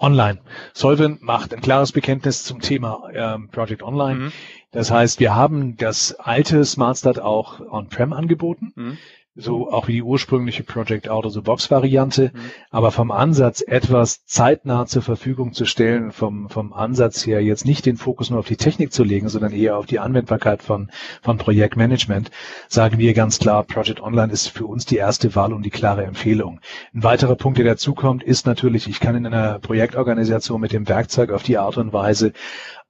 Online. 0.00 0.38
Solvent 0.72 1.22
macht 1.22 1.54
ein 1.54 1.60
klares 1.60 1.92
Bekenntnis 1.92 2.42
zum 2.42 2.60
Thema 2.60 3.04
ähm, 3.14 3.48
Project 3.48 3.84
Online. 3.84 4.18
Mhm. 4.18 4.32
Das 4.72 4.90
heißt, 4.90 5.20
wir 5.20 5.36
haben 5.36 5.76
das 5.76 6.18
alte 6.18 6.64
SmartStart 6.64 7.20
auch 7.20 7.60
on-prem 7.60 8.12
angeboten. 8.12 8.72
Mhm 8.74 8.98
so 9.40 9.70
auch 9.70 9.88
wie 9.88 9.94
die 9.94 10.02
ursprüngliche 10.02 10.62
Project 10.62 11.08
Out 11.08 11.26
of 11.26 11.32
the 11.32 11.40
Box 11.40 11.70
Variante, 11.70 12.30
mhm. 12.32 12.38
aber 12.70 12.90
vom 12.90 13.10
Ansatz 13.10 13.62
etwas 13.66 14.24
zeitnah 14.24 14.86
zur 14.86 15.02
Verfügung 15.02 15.52
zu 15.52 15.64
stellen, 15.64 16.12
vom, 16.12 16.48
vom 16.48 16.72
Ansatz 16.72 17.26
her 17.26 17.42
jetzt 17.42 17.64
nicht 17.64 17.86
den 17.86 17.96
Fokus 17.96 18.30
nur 18.30 18.40
auf 18.40 18.46
die 18.46 18.56
Technik 18.56 18.92
zu 18.92 19.04
legen, 19.04 19.28
sondern 19.28 19.52
eher 19.52 19.76
auf 19.76 19.86
die 19.86 19.98
Anwendbarkeit 19.98 20.62
von, 20.62 20.90
von 21.22 21.38
Projektmanagement, 21.38 22.30
sagen 22.68 22.98
wir 22.98 23.14
ganz 23.14 23.38
klar, 23.38 23.64
Project 23.64 24.00
Online 24.00 24.32
ist 24.32 24.48
für 24.48 24.66
uns 24.66 24.86
die 24.86 24.96
erste 24.96 25.34
Wahl 25.34 25.52
und 25.52 25.64
die 25.64 25.70
klare 25.70 26.04
Empfehlung. 26.04 26.60
Ein 26.94 27.02
weiterer 27.02 27.36
Punkt, 27.36 27.58
der 27.58 27.66
dazukommt, 27.66 28.22
ist 28.22 28.46
natürlich, 28.46 28.88
ich 28.88 29.00
kann 29.00 29.16
in 29.16 29.26
einer 29.26 29.58
Projektorganisation 29.58 30.60
mit 30.60 30.72
dem 30.72 30.88
Werkzeug 30.88 31.30
auf 31.30 31.42
die 31.42 31.58
Art 31.58 31.76
und 31.76 31.92
Weise 31.92 32.32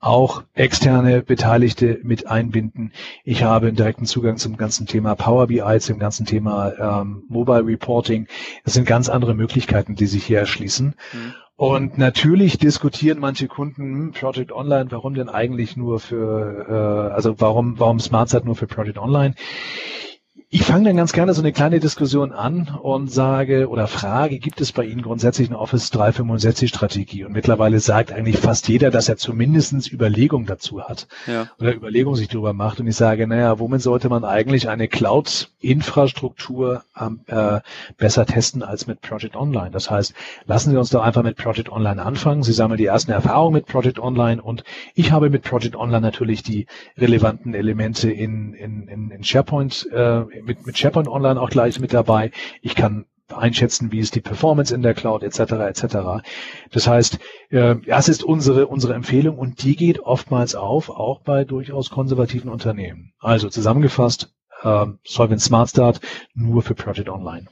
auch 0.00 0.45
externe 0.54 1.23
Beteiligte 1.23 2.00
mit 2.02 2.26
einbinden. 2.26 2.92
Ich 3.23 3.45
habe 3.45 3.69
einen 3.69 3.76
direkten 3.76 4.07
Zugang 4.07 4.38
zum 4.38 4.57
ganzen 4.57 4.87
Thema 4.87 5.14
Power 5.14 5.47
BI, 5.49 5.78
zum 5.80 5.99
ganzen 5.99 6.25
Thema 6.25 7.00
ähm, 7.02 7.25
Mobile 7.28 7.66
Reporting. 7.66 8.26
Das 8.64 8.75
sind 8.75 8.87
ganz 8.87 9.11
andere 9.11 9.35
Möglichkeiten, 9.35 9.95
die 9.95 10.07
sich 10.07 10.25
hier 10.25 10.38
erschließen. 10.38 10.95
Mhm. 11.12 11.35
Und 11.57 11.99
natürlich 11.99 12.57
diskutieren 12.57 13.19
manche 13.19 13.47
Kunden 13.47 13.83
hm, 13.83 14.12
Project 14.12 14.50
Online, 14.50 14.90
warum 14.90 15.12
denn 15.12 15.28
eigentlich 15.28 15.76
nur 15.76 16.00
für, 16.00 16.66
äh, 17.11 17.12
also 17.12 17.38
warum, 17.38 17.78
warum 17.78 18.00
SmartSat 18.00 18.47
nur 18.47 18.57
für 18.57 18.66
Project 18.66 18.97
Online? 18.97 19.35
Ich 20.52 20.64
fange 20.64 20.87
dann 20.87 20.97
ganz 20.97 21.12
gerne 21.12 21.33
so 21.33 21.42
eine 21.42 21.52
kleine 21.52 21.78
Diskussion 21.78 22.33
an 22.33 22.76
und 22.83 23.09
sage 23.09 23.69
oder 23.69 23.87
frage, 23.87 24.40
gibt 24.40 24.61
es 24.61 24.73
bei 24.73 24.85
Ihnen 24.85 25.00
grundsätzlich 25.00 25.49
eine 25.49 25.61
Office 25.61 25.90
365 25.90 26.69
Strategie? 26.69 27.23
Und 27.23 27.30
mittlerweile 27.30 27.78
sagt 27.78 28.12
eigentlich 28.12 28.38
fast 28.38 28.66
jeder, 28.66 28.90
dass 28.90 29.09
er 29.09 29.16
zumindestens 29.16 29.87
Überlegungen 29.87 30.47
dazu 30.47 30.83
hat 30.83 31.07
ja. 31.28 31.47
oder 31.61 31.73
Überlegungen 31.73 32.16
sich 32.16 32.26
darüber 32.26 32.52
macht. 32.52 32.80
Und 32.80 32.88
ich 32.88 32.97
sage, 32.97 33.28
naja, 33.28 33.61
womit 33.61 33.80
sollte 33.80 34.09
man 34.09 34.25
eigentlich 34.25 34.69
eine 34.69 34.88
Cloud-Infrastruktur 34.88 36.83
äh, 37.28 37.61
besser 37.97 38.26
testen 38.26 38.64
als 38.64 38.88
mit 38.88 39.02
Project 39.02 39.37
Online? 39.37 39.71
Das 39.71 39.88
heißt, 39.88 40.14
lassen 40.47 40.73
Sie 40.73 40.76
uns 40.76 40.90
doch 40.90 41.04
einfach 41.04 41.23
mit 41.23 41.37
Project 41.37 41.71
Online 41.71 42.02
anfangen. 42.02 42.42
Sie 42.42 42.52
sammeln 42.52 42.78
die 42.78 42.87
ersten 42.87 43.12
Erfahrungen 43.12 43.54
mit 43.54 43.66
Project 43.66 44.00
Online 44.00 44.42
und 44.42 44.64
ich 44.97 45.12
habe 45.12 45.30
mit 45.30 45.45
Project 45.45 45.76
Online 45.76 46.00
natürlich 46.00 46.42
die 46.42 46.66
relevanten 46.99 47.54
Elemente 47.54 48.11
in, 48.11 48.52
in, 48.54 48.88
in, 48.88 49.12
in 49.12 49.23
SharePoint 49.23 49.87
äh, 49.92 50.40
mit, 50.45 50.67
mit 50.67 50.79
SharePoint 50.79 51.09
Online 51.09 51.41
auch 51.41 51.51
gleich 51.51 51.81
mit 51.81 51.93
dabei. 51.93 52.31
Ich 52.63 52.75
kann 52.75 53.07
einschätzen, 53.33 53.93
wie 53.93 54.01
ist 54.01 54.15
die 54.15 54.21
Performance 54.21 54.75
in 54.75 54.83
der 54.83 54.95
Cloud 54.95 55.23
etc. 55.23 55.39
etc. 55.53 55.97
Das 56.73 56.87
heißt, 56.87 57.19
äh, 57.51 57.77
das 57.87 58.09
ist 58.09 58.25
unsere 58.25 58.67
unsere 58.67 58.95
Empfehlung 58.95 59.39
und 59.39 59.63
die 59.63 59.77
geht 59.77 60.01
oftmals 60.01 60.55
auf, 60.55 60.91
auch 60.91 61.21
bei 61.21 61.45
durchaus 61.45 61.91
konservativen 61.91 62.51
Unternehmen. 62.51 63.13
Also 63.21 63.49
zusammengefasst, 63.49 64.35
äh, 64.63 64.87
Solvent 65.05 65.41
Smart 65.41 65.71
Start 65.71 66.01
nur 66.35 66.63
für 66.63 66.75
Project 66.75 67.09
Online. 67.09 67.47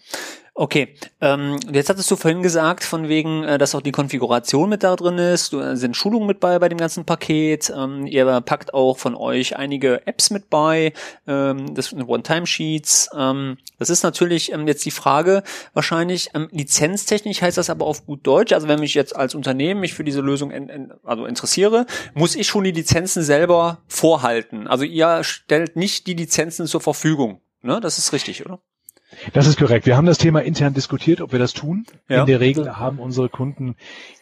Okay, 0.60 0.88
ähm, 1.20 1.60
jetzt 1.70 1.88
hattest 1.88 2.10
du 2.10 2.16
vorhin 2.16 2.42
gesagt, 2.42 2.82
von 2.82 3.08
wegen, 3.08 3.44
äh, 3.44 3.58
dass 3.58 3.76
auch 3.76 3.80
die 3.80 3.92
Konfiguration 3.92 4.68
mit 4.68 4.82
da 4.82 4.96
drin 4.96 5.16
ist, 5.16 5.52
du, 5.52 5.60
äh, 5.60 5.76
sind 5.76 5.96
Schulungen 5.96 6.26
mit 6.26 6.40
bei 6.40 6.58
bei 6.58 6.68
dem 6.68 6.78
ganzen 6.78 7.04
Paket, 7.04 7.72
ähm, 7.72 8.08
ihr 8.08 8.24
packt 8.40 8.74
auch 8.74 8.98
von 8.98 9.14
euch 9.14 9.56
einige 9.56 10.04
Apps 10.08 10.30
mit 10.30 10.50
bei, 10.50 10.94
ähm, 11.28 11.76
das 11.76 11.90
sind 11.90 12.02
One-Time-Sheets. 12.02 13.10
Ähm, 13.16 13.58
das 13.78 13.88
ist 13.88 14.02
natürlich 14.02 14.50
ähm, 14.50 14.66
jetzt 14.66 14.84
die 14.84 14.90
Frage, 14.90 15.44
wahrscheinlich 15.74 16.30
ähm, 16.34 16.48
lizenztechnisch 16.50 17.40
heißt 17.40 17.56
das 17.56 17.70
aber 17.70 17.86
auf 17.86 18.04
gut 18.04 18.26
Deutsch, 18.26 18.52
also 18.52 18.66
wenn 18.66 18.80
mich 18.80 18.94
jetzt 18.94 19.14
als 19.14 19.36
Unternehmen 19.36 19.78
mich 19.78 19.94
für 19.94 20.02
diese 20.02 20.22
Lösung 20.22 20.50
in, 20.50 20.68
in, 20.68 20.92
also 21.04 21.24
interessiere, 21.24 21.86
muss 22.14 22.34
ich 22.34 22.48
schon 22.48 22.64
die 22.64 22.72
Lizenzen 22.72 23.22
selber 23.22 23.78
vorhalten. 23.86 24.66
Also 24.66 24.82
ihr 24.82 25.22
stellt 25.22 25.76
nicht 25.76 26.08
die 26.08 26.14
Lizenzen 26.14 26.66
zur 26.66 26.80
Verfügung. 26.80 27.42
Ne? 27.62 27.78
Das 27.80 27.98
ist 27.98 28.12
richtig, 28.12 28.44
oder? 28.44 28.58
Das 29.32 29.46
ist 29.46 29.58
korrekt. 29.58 29.86
Wir 29.86 29.96
haben 29.96 30.06
das 30.06 30.18
Thema 30.18 30.40
intern 30.40 30.74
diskutiert, 30.74 31.20
ob 31.20 31.32
wir 31.32 31.38
das 31.38 31.54
tun. 31.54 31.86
Ja. 32.08 32.20
In 32.20 32.26
der 32.26 32.40
Regel 32.40 32.76
haben 32.76 32.98
unsere 32.98 33.28
Kunden 33.28 33.74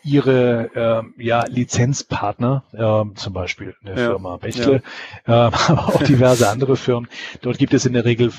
ihre 0.04 1.04
äh, 1.18 1.22
ja, 1.22 1.44
Lizenzpartner, 1.46 2.64
äh, 2.72 3.14
zum 3.16 3.32
Beispiel 3.32 3.74
eine 3.82 4.00
ja. 4.00 4.08
Firma 4.08 4.36
Bechtle, 4.36 4.82
ja. 5.26 5.48
äh, 5.48 5.52
aber 5.68 5.88
auch 5.88 6.02
diverse 6.02 6.48
andere 6.48 6.76
Firmen. 6.76 7.08
Dort 7.42 7.58
gibt 7.58 7.74
es 7.74 7.84
in 7.84 7.94
der 7.94 8.04
Regel 8.04 8.32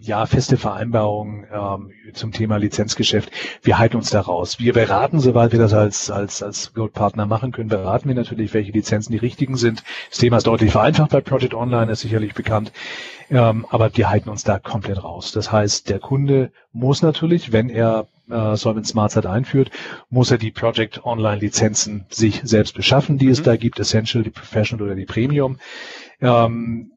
ja 0.00 0.26
feste 0.26 0.56
Vereinbarungen 0.56 1.46
ähm, 1.52 1.90
zum 2.14 2.32
Thema 2.32 2.56
Lizenzgeschäft. 2.56 3.30
Wir 3.62 3.78
halten 3.78 3.96
uns 3.96 4.10
da 4.10 4.20
raus. 4.20 4.58
Wir 4.58 4.72
beraten, 4.72 5.20
sobald 5.20 5.52
wir 5.52 5.58
das 5.58 5.72
als 5.72 6.10
als 6.10 6.42
als 6.42 6.72
Gold-Partner 6.74 7.26
machen 7.26 7.52
können, 7.52 7.68
beraten 7.68 8.08
wir 8.08 8.14
natürlich, 8.14 8.54
welche 8.54 8.72
Lizenzen 8.72 9.12
die 9.12 9.18
richtigen 9.18 9.56
sind. 9.56 9.82
Das 10.10 10.18
Thema 10.18 10.38
ist 10.38 10.46
deutlich 10.46 10.72
vereinfacht 10.72 11.10
bei 11.10 11.20
Project 11.20 11.54
Online, 11.54 11.90
ist 11.92 12.00
sicherlich 12.00 12.34
bekannt. 12.34 12.72
Ähm, 13.30 13.66
aber 13.70 13.94
wir 13.96 14.08
halten 14.08 14.30
uns 14.30 14.44
da 14.44 14.58
komplett 14.58 15.02
raus. 15.02 15.32
Das 15.32 15.52
heißt, 15.52 15.88
der 15.90 15.98
Kunde 15.98 16.50
muss 16.72 17.02
natürlich, 17.02 17.52
wenn 17.52 17.68
er 17.68 18.06
äh, 18.30 18.56
Solvent 18.56 18.86
SmartSat 18.86 19.26
einführt, 19.26 19.70
muss 20.08 20.30
er 20.30 20.38
die 20.38 20.50
Project 20.50 21.04
Online 21.04 21.40
Lizenzen 21.40 22.06
sich 22.08 22.40
selbst 22.44 22.74
beschaffen, 22.74 23.18
die 23.18 23.26
mhm. 23.26 23.32
es 23.32 23.42
da 23.42 23.56
gibt, 23.56 23.78
Essential, 23.78 24.22
die 24.22 24.30
Professional 24.30 24.86
oder 24.86 24.94
die 24.94 25.06
Premium. 25.06 25.58
Ähm, 26.20 26.92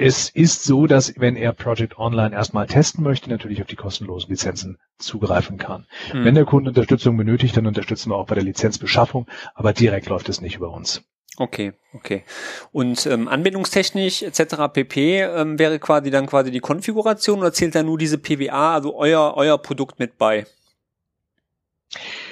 es 0.00 0.30
ist 0.30 0.64
so, 0.64 0.86
dass 0.86 1.12
wenn 1.18 1.36
er 1.36 1.52
Project 1.52 1.98
Online 1.98 2.34
erstmal 2.34 2.66
testen 2.66 3.04
möchte, 3.04 3.28
natürlich 3.28 3.60
auf 3.60 3.66
die 3.66 3.76
kostenlosen 3.76 4.30
Lizenzen 4.30 4.78
zugreifen 4.98 5.58
kann. 5.58 5.86
Mhm. 6.14 6.24
Wenn 6.24 6.34
der 6.34 6.46
Kunde 6.46 6.70
Unterstützung 6.70 7.18
benötigt, 7.18 7.54
dann 7.56 7.66
unterstützen 7.66 8.10
wir 8.10 8.16
auch 8.16 8.26
bei 8.26 8.34
der 8.34 8.44
Lizenzbeschaffung, 8.44 9.26
aber 9.54 9.74
direkt 9.74 10.08
läuft 10.08 10.30
es 10.30 10.40
nicht 10.40 10.56
über 10.56 10.70
uns. 10.70 11.02
Okay, 11.36 11.72
okay. 11.92 12.24
Und 12.72 13.06
ähm, 13.06 13.28
anbindungstechnisch 13.28 14.22
etc. 14.22 14.72
pp. 14.72 15.20
Ähm, 15.20 15.58
wäre 15.58 15.78
quasi 15.78 16.10
dann 16.10 16.26
quasi 16.26 16.50
die 16.50 16.60
Konfiguration 16.60 17.38
oder 17.40 17.52
zählt 17.52 17.74
da 17.74 17.82
nur 17.82 17.98
diese 17.98 18.16
PWA, 18.16 18.74
also 18.74 18.96
euer 18.96 19.34
euer 19.36 19.58
Produkt 19.58 19.98
mit 19.98 20.16
bei? 20.16 20.46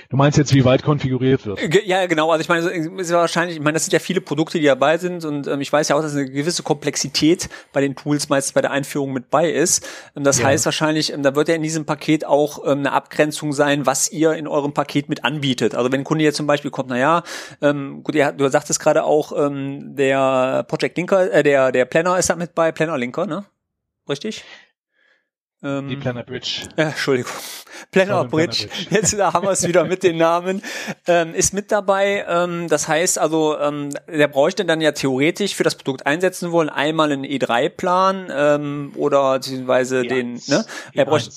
Du 0.08 0.16
meinst 0.16 0.38
jetzt, 0.38 0.54
wie 0.54 0.64
weit 0.64 0.84
konfiguriert 0.84 1.44
wird? 1.44 1.60
Ja, 1.84 2.06
genau. 2.06 2.30
Also 2.30 2.42
ich 2.42 2.48
meine, 2.48 2.66
es 2.66 3.08
ist 3.08 3.12
wahrscheinlich, 3.12 3.56
ich 3.56 3.62
meine, 3.62 3.74
das 3.74 3.84
sind 3.84 3.92
ja 3.92 3.98
viele 3.98 4.20
Produkte, 4.20 4.58
die 4.58 4.66
dabei 4.66 4.98
sind 4.98 5.24
und 5.24 5.48
ähm, 5.48 5.60
ich 5.60 5.72
weiß 5.72 5.88
ja 5.88 5.96
auch, 5.96 6.00
dass 6.00 6.14
eine 6.14 6.30
gewisse 6.30 6.62
Komplexität 6.62 7.48
bei 7.72 7.80
den 7.80 7.96
Tools 7.96 8.28
meistens 8.28 8.52
bei 8.52 8.60
der 8.60 8.70
Einführung 8.70 9.12
mit 9.12 9.30
bei 9.30 9.50
ist. 9.50 9.86
Ähm, 10.16 10.22
das 10.22 10.38
ja. 10.38 10.46
heißt 10.46 10.64
wahrscheinlich, 10.64 11.12
ähm, 11.12 11.24
da 11.24 11.34
wird 11.34 11.48
ja 11.48 11.56
in 11.56 11.62
diesem 11.62 11.86
Paket 11.86 12.24
auch 12.24 12.64
ähm, 12.64 12.78
eine 12.78 12.92
Abgrenzung 12.92 13.52
sein, 13.52 13.84
was 13.84 14.12
ihr 14.12 14.34
in 14.34 14.46
eurem 14.46 14.72
Paket 14.72 15.08
mit 15.08 15.24
anbietet. 15.24 15.74
Also 15.74 15.90
wenn 15.90 16.02
ein 16.02 16.04
Kunde 16.04 16.24
jetzt 16.24 16.36
zum 16.36 16.46
Beispiel 16.46 16.70
kommt, 16.70 16.88
naja, 16.88 17.24
ähm, 17.60 18.04
gut, 18.04 18.14
ihr, 18.14 18.30
du 18.30 18.48
sagtest 18.48 18.78
gerade 18.78 19.02
auch, 19.02 19.32
ähm, 19.36 19.96
der 19.96 20.64
Project 20.68 20.96
Linker, 20.96 21.32
äh, 21.32 21.42
der, 21.42 21.72
der 21.72 21.84
Planner 21.84 22.16
ist 22.16 22.30
da 22.30 22.36
mit 22.36 22.54
bei, 22.54 22.70
Planner 22.70 22.96
Linker, 22.96 23.26
ne? 23.26 23.44
Richtig? 24.08 24.44
Ähm, 25.62 25.88
die 25.88 25.96
Planner 25.96 26.22
Bridge. 26.22 26.68
Äh, 26.76 26.82
Entschuldigung. 26.82 27.32
Planner 27.90 28.24
Bridge. 28.24 28.68
Planner 28.68 28.88
Bridge. 28.88 28.94
Jetzt 28.94 29.18
da 29.18 29.32
haben 29.32 29.46
wir 29.46 29.52
es 29.52 29.66
wieder 29.66 29.84
mit 29.84 30.02
den 30.02 30.16
Namen. 30.16 30.62
Ähm, 31.06 31.34
ist 31.34 31.54
mit 31.54 31.72
dabei. 31.72 32.24
Ähm, 32.28 32.68
das 32.68 32.88
heißt 32.88 33.18
also, 33.18 33.58
ähm, 33.58 33.90
der 34.06 34.28
bräuchte 34.28 34.64
dann 34.64 34.80
ja 34.80 34.92
theoretisch 34.92 35.54
für 35.54 35.64
das 35.64 35.74
Produkt 35.74 36.06
einsetzen 36.06 36.52
wollen 36.52 36.68
einmal 36.68 37.12
einen 37.12 37.24
E3-Plan 37.24 38.28
ähm, 38.30 38.92
oder 38.96 39.34
beziehungsweise 39.34 40.04
e 40.04 40.08
den. 40.08 40.40
Ne? 40.46 40.64
Er 40.94 41.04
bräuchte 41.04 41.30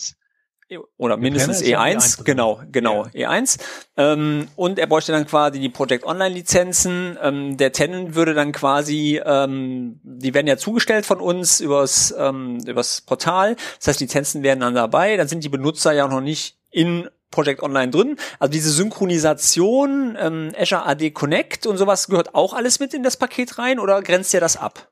oder 0.97 1.17
mindestens 1.17 1.61
E1, 1.61 2.19
E1, 2.19 2.23
genau, 2.23 2.61
genau, 2.71 3.07
ja. 3.13 3.31
E1. 3.31 3.59
Ähm, 3.97 4.47
und 4.55 4.79
er 4.79 4.87
bräuchte 4.87 5.11
dann 5.11 5.25
quasi 5.25 5.59
die 5.59 5.69
Project 5.69 6.05
Online 6.05 6.33
Lizenzen. 6.33 7.17
Ähm, 7.21 7.57
der 7.57 7.71
Tenant 7.71 8.15
würde 8.15 8.33
dann 8.33 8.51
quasi, 8.51 9.21
ähm, 9.23 9.99
die 10.03 10.33
werden 10.33 10.47
ja 10.47 10.57
zugestellt 10.57 11.05
von 11.05 11.19
uns 11.19 11.59
übers, 11.59 12.13
ähm, 12.17 12.59
übers 12.65 13.01
Portal. 13.01 13.55
Das 13.79 13.87
heißt, 13.87 13.99
Lizenzen 13.99 14.43
werden 14.43 14.61
dann 14.61 14.75
dabei. 14.75 15.17
Dann 15.17 15.27
sind 15.27 15.43
die 15.43 15.49
Benutzer 15.49 15.93
ja 15.93 16.07
noch 16.07 16.21
nicht 16.21 16.57
in 16.69 17.09
Project 17.31 17.63
Online 17.63 17.91
drin. 17.91 18.17
Also 18.39 18.51
diese 18.51 18.71
Synchronisation, 18.71 20.17
ähm, 20.19 20.51
Azure 20.57 20.85
AD 20.85 21.11
Connect 21.11 21.65
und 21.65 21.77
sowas 21.77 22.07
gehört 22.07 22.35
auch 22.35 22.53
alles 22.53 22.79
mit 22.79 22.93
in 22.93 23.03
das 23.03 23.17
Paket 23.17 23.57
rein 23.57 23.79
oder 23.79 24.01
grenzt 24.01 24.33
ihr 24.33 24.41
das 24.41 24.57
ab? 24.57 24.91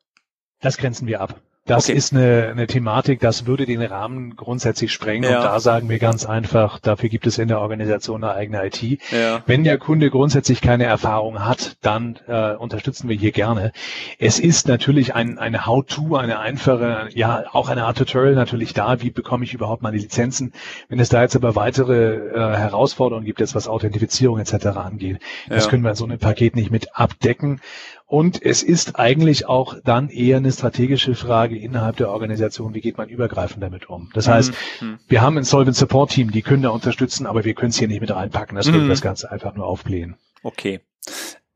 Das 0.61 0.77
grenzen 0.77 1.07
wir 1.07 1.21
ab. 1.21 1.39
Das 1.69 1.87
okay. 1.87 1.97
ist 1.97 2.13
eine, 2.13 2.47
eine 2.49 2.65
Thematik, 2.65 3.19
das 3.19 3.45
würde 3.45 3.67
den 3.67 3.81
Rahmen 3.83 4.35
grundsätzlich 4.35 4.91
sprengen. 4.91 5.29
Ja. 5.29 5.37
Und 5.37 5.45
da 5.45 5.59
sagen 5.59 5.87
wir 5.87 5.99
ganz 5.99 6.25
einfach, 6.25 6.79
dafür 6.79 7.09
gibt 7.09 7.27
es 7.27 7.37
in 7.37 7.47
der 7.47 7.59
Organisation 7.59 8.23
eine 8.23 8.33
eigene 8.33 8.65
IT. 8.65 8.81
Ja. 9.11 9.43
Wenn 9.45 9.63
der 9.63 9.77
Kunde 9.77 10.09
grundsätzlich 10.09 10.61
keine 10.61 10.85
Erfahrung 10.85 11.45
hat, 11.45 11.77
dann 11.81 12.17
äh, 12.27 12.53
unterstützen 12.53 13.07
wir 13.07 13.15
hier 13.15 13.31
gerne. 13.31 13.71
Es 14.17 14.39
ist 14.39 14.67
natürlich 14.67 15.13
ein, 15.13 15.37
eine 15.37 15.67
How-To, 15.67 16.15
eine 16.15 16.39
einfache, 16.39 17.09
ja, 17.13 17.43
auch 17.51 17.69
eine 17.69 17.83
Art 17.83 17.99
Tutorial 17.99 18.33
natürlich 18.33 18.73
da. 18.73 19.01
Wie 19.01 19.11
bekomme 19.11 19.43
ich 19.43 19.53
überhaupt 19.53 19.83
meine 19.83 19.97
Lizenzen? 19.97 20.53
Wenn 20.87 20.99
es 20.99 21.09
da 21.09 21.21
jetzt 21.21 21.35
aber 21.35 21.55
weitere 21.55 22.15
äh, 22.15 22.57
Herausforderungen 22.57 23.27
gibt, 23.27 23.41
jetzt 23.41 23.53
was 23.53 23.67
Authentifizierung 23.67 24.39
etc. 24.39 24.65
angeht, 24.67 25.19
ja. 25.47 25.55
das 25.55 25.69
können 25.69 25.83
wir 25.83 25.91
in 25.91 25.95
so 25.95 26.05
einem 26.05 26.17
Paket 26.17 26.55
nicht 26.55 26.71
mit 26.71 26.95
abdecken. 26.97 27.61
Und 28.09 28.43
es 28.43 28.63
ist 28.63 28.97
eigentlich 28.97 29.45
auch 29.45 29.75
dann 29.83 30.09
eher 30.09 30.37
eine 30.37 30.51
strategische 30.51 31.13
Frage 31.13 31.55
innerhalb 31.59 31.97
der 31.97 32.09
Organisation, 32.09 32.73
wie 32.73 32.81
geht 32.81 32.97
man 32.97 33.07
übergreifend 33.07 33.61
damit 33.61 33.87
um. 33.87 34.09
Das 34.15 34.27
heißt, 34.27 34.51
mhm. 34.81 34.97
wir 35.07 35.21
haben 35.21 35.37
ein 35.37 35.43
Solvent 35.43 35.77
Support 35.77 36.09
Team, 36.09 36.31
die 36.31 36.41
können 36.41 36.63
da 36.63 36.69
unterstützen, 36.69 37.27
aber 37.27 37.45
wir 37.45 37.53
können 37.53 37.69
es 37.69 37.77
hier 37.77 37.87
nicht 37.87 38.01
mit 38.01 38.09
reinpacken. 38.09 38.55
Das 38.55 38.65
mhm. 38.65 38.73
würde 38.73 38.87
das 38.87 39.01
Ganze 39.01 39.31
einfach 39.31 39.53
nur 39.53 39.67
aufblähen. 39.67 40.15
Okay. 40.41 40.79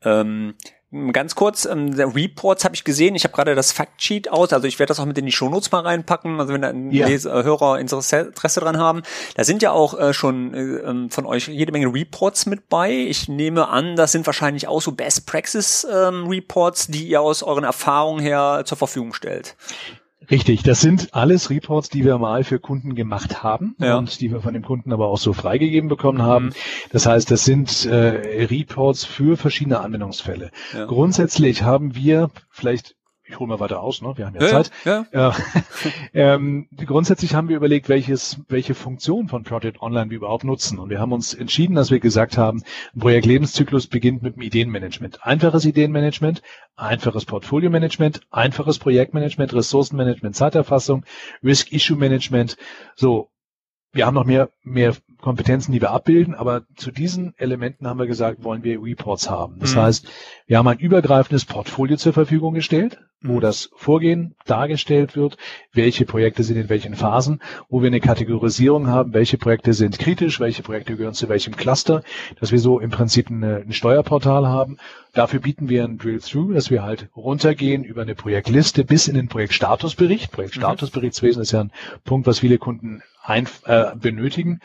Ähm, 0.03 0.53
Ganz 1.11 1.33
kurz, 1.33 1.65
ähm, 1.65 1.91
Reports 1.93 2.65
habe 2.65 2.75
ich 2.75 2.83
gesehen. 2.83 3.15
Ich 3.15 3.23
habe 3.23 3.33
gerade 3.33 3.55
das 3.55 3.71
Factsheet 3.71 4.29
aus, 4.29 4.53
also 4.53 4.67
ich 4.67 4.77
werde 4.77 4.89
das 4.89 4.99
auch 4.99 5.05
mit 5.05 5.17
in 5.17 5.25
die 5.25 5.31
Shownotes 5.31 5.71
mal 5.71 5.79
reinpacken, 5.79 6.39
also 6.39 6.53
wenn 6.53 6.61
da 6.61 6.71
ja. 6.71 7.07
Leser, 7.07 7.33
äh, 7.39 7.43
Hörer 7.43 7.79
Interesse, 7.79 8.31
dran 8.31 8.77
haben. 8.77 9.01
Da 9.35 9.43
sind 9.43 9.63
ja 9.63 9.71
auch 9.71 9.99
äh, 9.99 10.13
schon 10.13 10.53
äh, 10.53 10.59
ähm, 10.59 11.09
von 11.09 11.25
euch 11.25 11.47
jede 11.47 11.71
Menge 11.71 11.91
Reports 11.91 12.45
mit 12.45 12.69
bei. 12.69 12.91
Ich 12.91 13.27
nehme 13.27 13.69
an, 13.69 13.95
das 13.95 14.11
sind 14.11 14.27
wahrscheinlich 14.27 14.67
auch 14.67 14.83
so 14.83 14.91
Best 14.91 15.25
Practice 15.25 15.87
ähm, 15.91 16.27
Reports, 16.27 16.85
die 16.85 17.07
ihr 17.07 17.21
aus 17.21 17.41
euren 17.41 17.63
Erfahrungen 17.63 18.21
her 18.21 18.61
zur 18.63 18.77
Verfügung 18.77 19.15
stellt. 19.15 19.55
Richtig, 20.29 20.63
das 20.63 20.81
sind 20.81 21.13
alles 21.13 21.49
Reports, 21.49 21.89
die 21.89 22.05
wir 22.05 22.17
mal 22.17 22.43
für 22.43 22.59
Kunden 22.59 22.95
gemacht 22.95 23.43
haben 23.43 23.75
ja. 23.79 23.97
und 23.97 24.21
die 24.21 24.31
wir 24.31 24.41
von 24.41 24.53
dem 24.53 24.63
Kunden 24.63 24.93
aber 24.93 25.07
auch 25.07 25.17
so 25.17 25.33
freigegeben 25.33 25.89
bekommen 25.89 26.21
haben. 26.21 26.45
Mhm. 26.47 26.53
Das 26.91 27.05
heißt, 27.05 27.29
das 27.29 27.45
sind 27.45 27.85
äh, 27.85 28.45
Reports 28.45 29.05
für 29.05 29.37
verschiedene 29.37 29.79
Anwendungsfälle. 29.79 30.51
Ja. 30.73 30.85
Grundsätzlich 30.85 31.63
haben 31.63 31.95
wir 31.95 32.29
vielleicht 32.49 32.95
ich 33.33 33.39
hole 33.39 33.47
mal 33.47 33.59
weiter 33.59 33.81
aus, 33.81 34.01
ne? 34.01 34.13
wir 34.15 34.27
haben 34.27 34.35
ja, 34.35 34.41
ja 34.43 34.47
Zeit. 34.49 34.71
Ja. 34.85 35.05
ja. 35.11 35.35
ähm, 36.13 36.67
grundsätzlich 36.85 37.33
haben 37.33 37.49
wir 37.49 37.57
überlegt, 37.57 37.89
welches, 37.89 38.39
welche 38.47 38.75
Funktion 38.75 39.27
von 39.27 39.43
Project 39.43 39.81
Online 39.81 40.11
wir 40.11 40.17
überhaupt 40.17 40.43
nutzen. 40.43 40.77
Und 40.77 40.91
wir 40.91 40.99
haben 40.99 41.11
uns 41.11 41.33
entschieden, 41.33 41.75
dass 41.75 41.89
wir 41.89 41.99
gesagt 41.99 42.37
haben, 42.37 42.61
ein 42.95 42.99
Projektlebenszyklus 42.99 43.87
beginnt 43.87 44.21
mit 44.21 44.35
dem 44.35 44.43
Ideenmanagement. 44.43 45.25
Einfaches 45.25 45.65
Ideenmanagement, 45.65 46.43
einfaches 46.75 47.25
Portfolio-Management, 47.25 48.21
einfaches 48.29 48.77
Projektmanagement, 48.77 49.51
Ressourcenmanagement, 49.53 50.35
Zeiterfassung, 50.35 51.03
Risk-Issue-Management. 51.43 52.57
So, 52.95 53.31
wir 53.93 54.05
haben 54.05 54.15
noch 54.15 54.25
mehr, 54.25 54.51
mehr 54.61 54.93
Kompetenzen, 55.23 55.71
die 55.71 55.79
wir 55.79 55.91
abbilden, 55.91 56.35
aber 56.35 56.63
zu 56.75 56.91
diesen 56.91 57.33
Elementen 57.37 57.87
haben 57.87 57.97
wir 57.97 58.07
gesagt, 58.07 58.43
wollen 58.43 58.63
wir 58.63 58.83
Reports 58.83 59.29
haben. 59.29 59.57
Das 59.59 59.73
mhm. 59.73 59.79
heißt, 59.79 60.07
wir 60.47 60.57
haben 60.57 60.67
ein 60.67 60.79
übergreifendes 60.79 61.45
Portfolio 61.45 61.95
zur 61.95 62.11
Verfügung 62.11 62.53
gestellt, 62.53 62.99
wo 63.21 63.35
mhm. 63.35 63.39
das 63.39 63.69
Vorgehen 63.77 64.35
dargestellt 64.45 65.15
wird, 65.15 65.37
welche 65.71 66.05
Projekte 66.05 66.43
sind 66.43 66.57
in 66.57 66.67
welchen 66.67 66.95
Phasen, 66.95 67.41
wo 67.69 67.81
wir 67.81 67.87
eine 67.87 68.01
Kategorisierung 68.01 68.87
haben, 68.87 69.13
welche 69.13 69.37
Projekte 69.37 69.71
sind 69.71 69.97
kritisch, 69.97 70.41
welche 70.41 70.61
Projekte 70.61 70.97
gehören 70.97 71.13
zu 71.13 71.29
welchem 71.29 71.55
Cluster, 71.55 72.03
dass 72.41 72.51
wir 72.51 72.59
so 72.59 72.81
im 72.81 72.89
Prinzip 72.89 73.31
eine, 73.31 73.63
ein 73.65 73.71
Steuerportal 73.71 74.45
haben. 74.45 74.75
Dafür 75.13 75.39
bieten 75.39 75.69
wir 75.69 75.85
ein 75.85 75.99
Drill-Through, 75.99 76.53
dass 76.53 76.69
wir 76.69 76.83
halt 76.83 77.07
runtergehen 77.15 77.85
über 77.85 78.01
eine 78.01 78.15
Projektliste 78.15 78.83
bis 78.83 79.07
in 79.07 79.15
den 79.15 79.29
Projektstatusbericht. 79.29 80.33
Projektstatusberichtswesen 80.33 81.39
mhm. 81.39 81.43
ist 81.43 81.51
ja 81.53 81.61
ein 81.61 81.71
Punkt, 82.03 82.27
was 82.27 82.39
viele 82.39 82.57
Kunden 82.57 83.01
ein, 83.23 83.47
äh, 83.65 83.95
benötigen. 83.95 84.59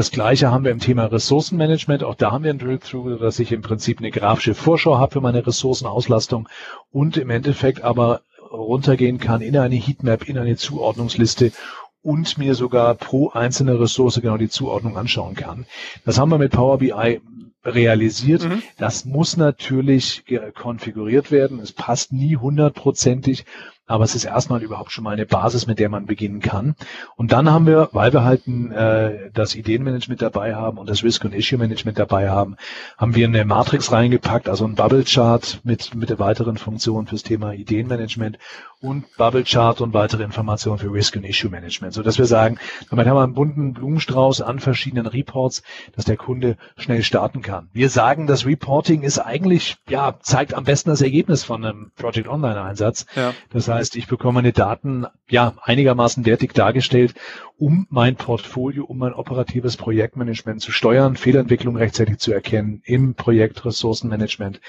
Das 0.00 0.10
gleiche 0.10 0.50
haben 0.50 0.64
wir 0.64 0.70
im 0.70 0.78
Thema 0.78 1.04
Ressourcenmanagement. 1.04 2.04
Auch 2.04 2.14
da 2.14 2.30
haben 2.30 2.42
wir 2.42 2.50
ein 2.50 2.58
Drill-Through, 2.58 3.18
dass 3.18 3.38
ich 3.38 3.52
im 3.52 3.60
Prinzip 3.60 3.98
eine 3.98 4.10
grafische 4.10 4.54
Vorschau 4.54 4.96
habe 4.96 5.12
für 5.12 5.20
meine 5.20 5.46
Ressourcenauslastung 5.46 6.48
und 6.90 7.18
im 7.18 7.28
Endeffekt 7.28 7.82
aber 7.82 8.22
runtergehen 8.50 9.18
kann 9.18 9.42
in 9.42 9.58
eine 9.58 9.74
Heatmap, 9.74 10.26
in 10.26 10.38
eine 10.38 10.56
Zuordnungsliste 10.56 11.52
und 12.00 12.38
mir 12.38 12.54
sogar 12.54 12.94
pro 12.94 13.28
einzelne 13.28 13.78
Ressource 13.78 14.18
genau 14.22 14.38
die 14.38 14.48
Zuordnung 14.48 14.96
anschauen 14.96 15.34
kann. 15.34 15.66
Das 16.06 16.18
haben 16.18 16.30
wir 16.30 16.38
mit 16.38 16.52
Power 16.52 16.78
BI 16.78 17.20
realisiert. 17.62 18.44
Mhm. 18.44 18.62
Das 18.78 19.04
muss 19.04 19.36
natürlich 19.36 20.24
konfiguriert 20.54 21.30
werden. 21.30 21.60
Es 21.60 21.72
passt 21.72 22.10
nie 22.10 22.36
hundertprozentig, 22.36 23.44
aber 23.90 24.04
es 24.04 24.14
ist 24.14 24.24
erstmal 24.24 24.62
überhaupt 24.62 24.92
schon 24.92 25.04
mal 25.04 25.12
eine 25.12 25.26
Basis, 25.26 25.66
mit 25.66 25.78
der 25.80 25.88
man 25.88 26.06
beginnen 26.06 26.40
kann. 26.40 26.76
Und 27.16 27.32
dann 27.32 27.50
haben 27.50 27.66
wir, 27.66 27.88
weil 27.92 28.12
wir 28.12 28.22
halt 28.22 28.46
äh, 28.46 29.30
das 29.34 29.54
Ideenmanagement 29.56 30.22
dabei 30.22 30.54
haben 30.54 30.78
und 30.78 30.88
das 30.88 31.02
Risk- 31.02 31.24
und 31.24 31.34
Issue-Management 31.34 31.98
dabei 31.98 32.30
haben, 32.30 32.56
haben 32.96 33.14
wir 33.16 33.26
eine 33.26 33.44
Matrix 33.44 33.90
reingepackt, 33.90 34.48
also 34.48 34.64
ein 34.64 34.76
Bubble-Chart 34.76 35.60
mit, 35.64 35.94
mit 35.94 36.08
der 36.08 36.20
weiteren 36.20 36.56
Funktion 36.56 37.08
fürs 37.08 37.24
Thema 37.24 37.52
Ideenmanagement 37.52 38.38
und 38.80 39.04
Bubble-Chart 39.16 39.80
und 39.80 39.92
weitere 39.92 40.22
Informationen 40.22 40.78
für 40.78 40.92
Risk- 40.92 41.16
und 41.16 41.24
Issue-Management, 41.24 41.92
so 41.92 42.02
dass 42.02 42.18
wir 42.18 42.24
sagen, 42.24 42.58
damit 42.88 43.06
haben 43.06 43.16
wir 43.16 43.22
einen 43.22 43.34
bunten 43.34 43.74
Blumenstrauß 43.74 44.40
an 44.40 44.58
verschiedenen 44.58 45.06
Reports, 45.06 45.62
dass 45.94 46.06
der 46.06 46.16
Kunde 46.16 46.56
schnell 46.76 47.02
starten 47.02 47.42
kann. 47.42 47.68
Wir 47.72 47.90
sagen, 47.90 48.26
das 48.26 48.46
Reporting 48.46 49.02
ist 49.02 49.18
eigentlich, 49.18 49.76
ja, 49.88 50.18
zeigt 50.20 50.54
am 50.54 50.64
besten 50.64 50.90
das 50.90 51.02
Ergebnis 51.02 51.44
von 51.44 51.64
einem 51.64 51.92
Project 51.96 52.28
Online-Einsatz. 52.28 53.06
Ja. 53.14 53.34
Das 53.50 53.68
heißt, 53.68 53.96
ich 53.96 54.06
bekomme 54.06 54.34
meine 54.34 54.52
Daten 54.52 55.06
ja 55.28 55.54
einigermaßen 55.62 56.24
wertig 56.24 56.54
dargestellt, 56.54 57.14
um 57.58 57.86
mein 57.90 58.16
Portfolio, 58.16 58.84
um 58.86 58.96
mein 58.96 59.12
operatives 59.12 59.76
Projektmanagement 59.76 60.62
zu 60.62 60.72
steuern, 60.72 61.16
Fehlerentwicklung 61.16 61.76
rechtzeitig 61.76 62.18
zu 62.18 62.32
erkennen 62.32 62.80
im 62.84 63.14
Projekt 63.14 63.64
Ressourcenmanagement, 63.66 64.60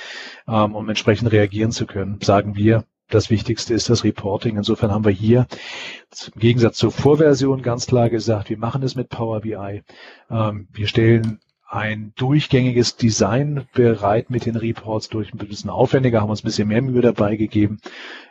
ähm, 0.47 0.76
um 0.76 0.89
entsprechend 0.89 1.32
reagieren 1.32 1.71
zu 1.71 1.86
können, 1.86 2.19
sagen 2.21 2.56
wir. 2.56 2.84
Das 3.12 3.30
Wichtigste 3.30 3.74
ist 3.74 3.89
das 3.89 4.04
Reporting. 4.04 4.58
Insofern 4.58 4.91
haben 4.91 5.06
wir 5.06 5.12
hier 5.12 5.47
im 6.34 6.39
Gegensatz 6.39 6.78
zur 6.78 6.91
Vorversion 6.91 7.62
ganz 7.62 7.86
klar 7.86 8.10
gesagt, 8.10 8.50
wir 8.50 8.58
machen 8.58 8.84
es 8.84 8.95
mit 8.95 9.10
Power 9.10 9.41
BI. 9.41 9.84
Ähm, 10.30 10.67
wir 10.71 10.88
stellen 10.88 11.39
ein 11.71 12.12
durchgängiges 12.15 12.97
Design 12.97 13.67
bereit 13.74 14.30
mit 14.30 14.45
den 14.45 14.58
Reports 14.58 15.08
durch 15.08 15.34
ein 15.34 15.38
bisschen 15.38 15.69
aufwendiger, 15.69 16.21
haben 16.21 16.30
uns 16.30 16.43
ein 16.43 16.47
bisschen 16.47 16.67
mehr 16.67 16.82
Mühe 16.82 17.02
dabei 17.02 17.38
gegeben 17.38 17.80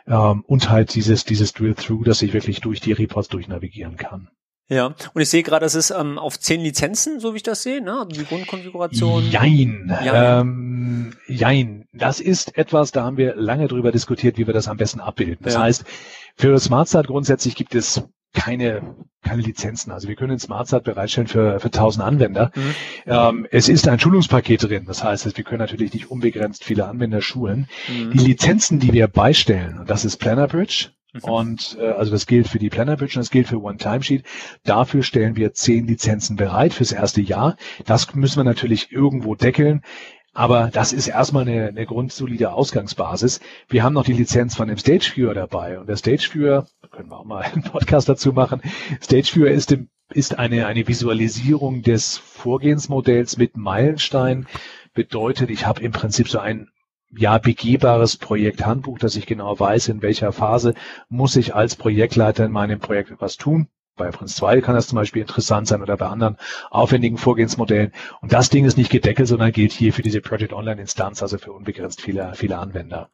ähm, 0.05 0.43
und 0.45 0.69
halt 0.69 0.93
dieses, 0.93 1.25
dieses 1.25 1.53
Drill-Through, 1.53 2.03
dass 2.03 2.21
ich 2.21 2.33
wirklich 2.33 2.61
durch 2.61 2.81
die 2.81 2.91
Reports 2.91 3.29
durchnavigieren 3.29 3.97
kann. 3.97 4.29
Ja, 4.71 4.95
und 5.13 5.21
ich 5.21 5.29
sehe 5.29 5.43
gerade, 5.43 5.65
es 5.65 5.75
ist 5.75 5.91
ähm, 5.91 6.17
auf 6.17 6.39
zehn 6.39 6.61
Lizenzen, 6.61 7.19
so 7.19 7.33
wie 7.33 7.37
ich 7.37 7.43
das 7.43 7.61
sehe, 7.61 7.81
ne? 7.81 7.91
Also 7.91 8.05
die 8.05 8.23
Grundkonfiguration. 8.23 9.29
Jein. 9.29 9.93
Jein. 10.01 10.39
Ähm, 10.41 11.13
jein. 11.27 11.89
Das 11.91 12.21
ist 12.21 12.57
etwas, 12.57 12.93
da 12.93 13.03
haben 13.03 13.17
wir 13.17 13.35
lange 13.35 13.67
drüber 13.67 13.91
diskutiert, 13.91 14.37
wie 14.37 14.47
wir 14.47 14.53
das 14.53 14.69
am 14.69 14.77
besten 14.77 15.01
abbilden. 15.01 15.39
Das 15.41 15.55
ja. 15.55 15.63
heißt, 15.63 15.83
für 16.37 16.57
SmartStart 16.57 17.07
grundsätzlich 17.07 17.55
gibt 17.55 17.75
es 17.75 18.01
keine, 18.33 18.95
keine 19.21 19.41
Lizenzen. 19.41 19.91
Also 19.91 20.07
wir 20.07 20.15
können 20.15 20.29
den 20.29 20.39
SmartSat 20.39 20.85
bereitstellen 20.85 21.27
für, 21.27 21.59
für 21.59 21.67
1000 21.67 22.05
Anwender. 22.05 22.51
Mhm. 22.55 22.75
Ähm, 23.07 23.47
es 23.51 23.67
ist 23.67 23.89
ein 23.89 23.99
Schulungspaket 23.99 24.63
drin. 24.63 24.85
Das 24.85 25.03
heißt, 25.03 25.35
wir 25.35 25.43
können 25.43 25.59
natürlich 25.59 25.93
nicht 25.93 26.09
unbegrenzt 26.09 26.63
viele 26.63 26.87
Anwender 26.87 27.21
schulen. 27.21 27.67
Mhm. 27.89 28.11
Die 28.11 28.19
Lizenzen, 28.19 28.79
die 28.79 28.93
wir 28.93 29.09
beistellen, 29.09 29.79
und 29.79 29.89
das 29.89 30.05
ist 30.05 30.15
PlannerBridge, 30.15 30.91
mhm. 30.91 31.00
Und 31.21 31.77
äh, 31.79 31.87
also 31.91 32.11
das 32.11 32.25
gilt 32.25 32.47
für 32.47 32.59
die 32.59 32.69
PlannerBridge 32.69 33.17
und 33.17 33.21
das 33.21 33.31
gilt 33.31 33.47
für 33.47 33.61
One-Timesheet. 33.61 34.23
Dafür 34.63 35.03
stellen 35.03 35.35
wir 35.35 35.53
zehn 35.53 35.85
Lizenzen 35.85 36.37
bereit 36.37 36.73
fürs 36.73 36.93
erste 36.93 37.21
Jahr. 37.21 37.57
Das 37.85 38.13
müssen 38.15 38.37
wir 38.37 38.43
natürlich 38.43 38.91
irgendwo 38.91 39.35
deckeln. 39.35 39.81
Aber 40.33 40.69
das 40.71 40.93
ist 40.93 41.07
erstmal 41.07 41.45
eine, 41.47 41.67
eine 41.67 41.85
grundsolide 41.85 42.53
Ausgangsbasis. 42.53 43.41
Wir 43.67 43.83
haben 43.83 43.93
noch 43.93 44.05
die 44.05 44.13
Lizenz 44.13 44.55
von 44.55 44.69
dem 44.69 44.77
Stage 44.77 45.11
Viewer 45.13 45.33
dabei. 45.33 45.77
Und 45.77 45.89
der 45.89 45.97
Stage 45.97 46.29
Viewer, 46.31 46.67
können 46.91 47.09
wir 47.09 47.19
auch 47.19 47.25
mal 47.25 47.41
einen 47.53 47.63
Podcast 47.63 48.07
dazu 48.07 48.31
machen, 48.31 48.61
Stage 49.01 49.31
Viewer 49.33 49.51
ist, 49.51 49.73
im, 49.73 49.89
ist 50.13 50.39
eine, 50.39 50.67
eine 50.67 50.87
Visualisierung 50.87 51.81
des 51.81 52.17
Vorgehensmodells 52.17 53.37
mit 53.37 53.57
Meilenstein. 53.57 54.47
Bedeutet, 54.93 55.49
ich 55.49 55.65
habe 55.65 55.81
im 55.81 55.91
Prinzip 55.91 56.29
so 56.29 56.39
ein 56.39 56.69
ja, 57.15 57.37
begehbares 57.37 58.17
Projekthandbuch, 58.17 58.99
dass 58.99 59.15
ich 59.15 59.25
genau 59.25 59.59
weiß, 59.59 59.89
in 59.89 60.01
welcher 60.01 60.31
Phase 60.31 60.73
muss 61.09 61.35
ich 61.35 61.55
als 61.55 61.75
Projektleiter 61.75 62.45
in 62.45 62.51
meinem 62.51 62.79
Projekt 62.79 63.11
etwas 63.11 63.37
tun 63.37 63.67
bei 64.01 64.09
Prince 64.09 64.35
2 64.35 64.61
kann 64.61 64.75
das 64.75 64.87
zum 64.87 64.95
Beispiel 64.95 65.21
interessant 65.21 65.67
sein 65.67 65.81
oder 65.81 65.97
bei 65.97 66.07
anderen 66.07 66.37
aufwendigen 66.69 67.17
Vorgehensmodellen. 67.17 67.91
Und 68.21 68.33
das 68.33 68.49
Ding 68.49 68.65
ist 68.65 68.77
nicht 68.77 68.89
gedeckelt, 68.89 69.27
sondern 69.27 69.51
gilt 69.51 69.71
hier 69.71 69.93
für 69.93 70.01
diese 70.01 70.21
Project 70.21 70.53
Online 70.53 70.81
Instanz, 70.81 71.21
also 71.21 71.37
für 71.37 71.51
unbegrenzt 71.51 72.01
viele, 72.01 72.33
viele 72.33 72.57
Anwender. 72.57 73.09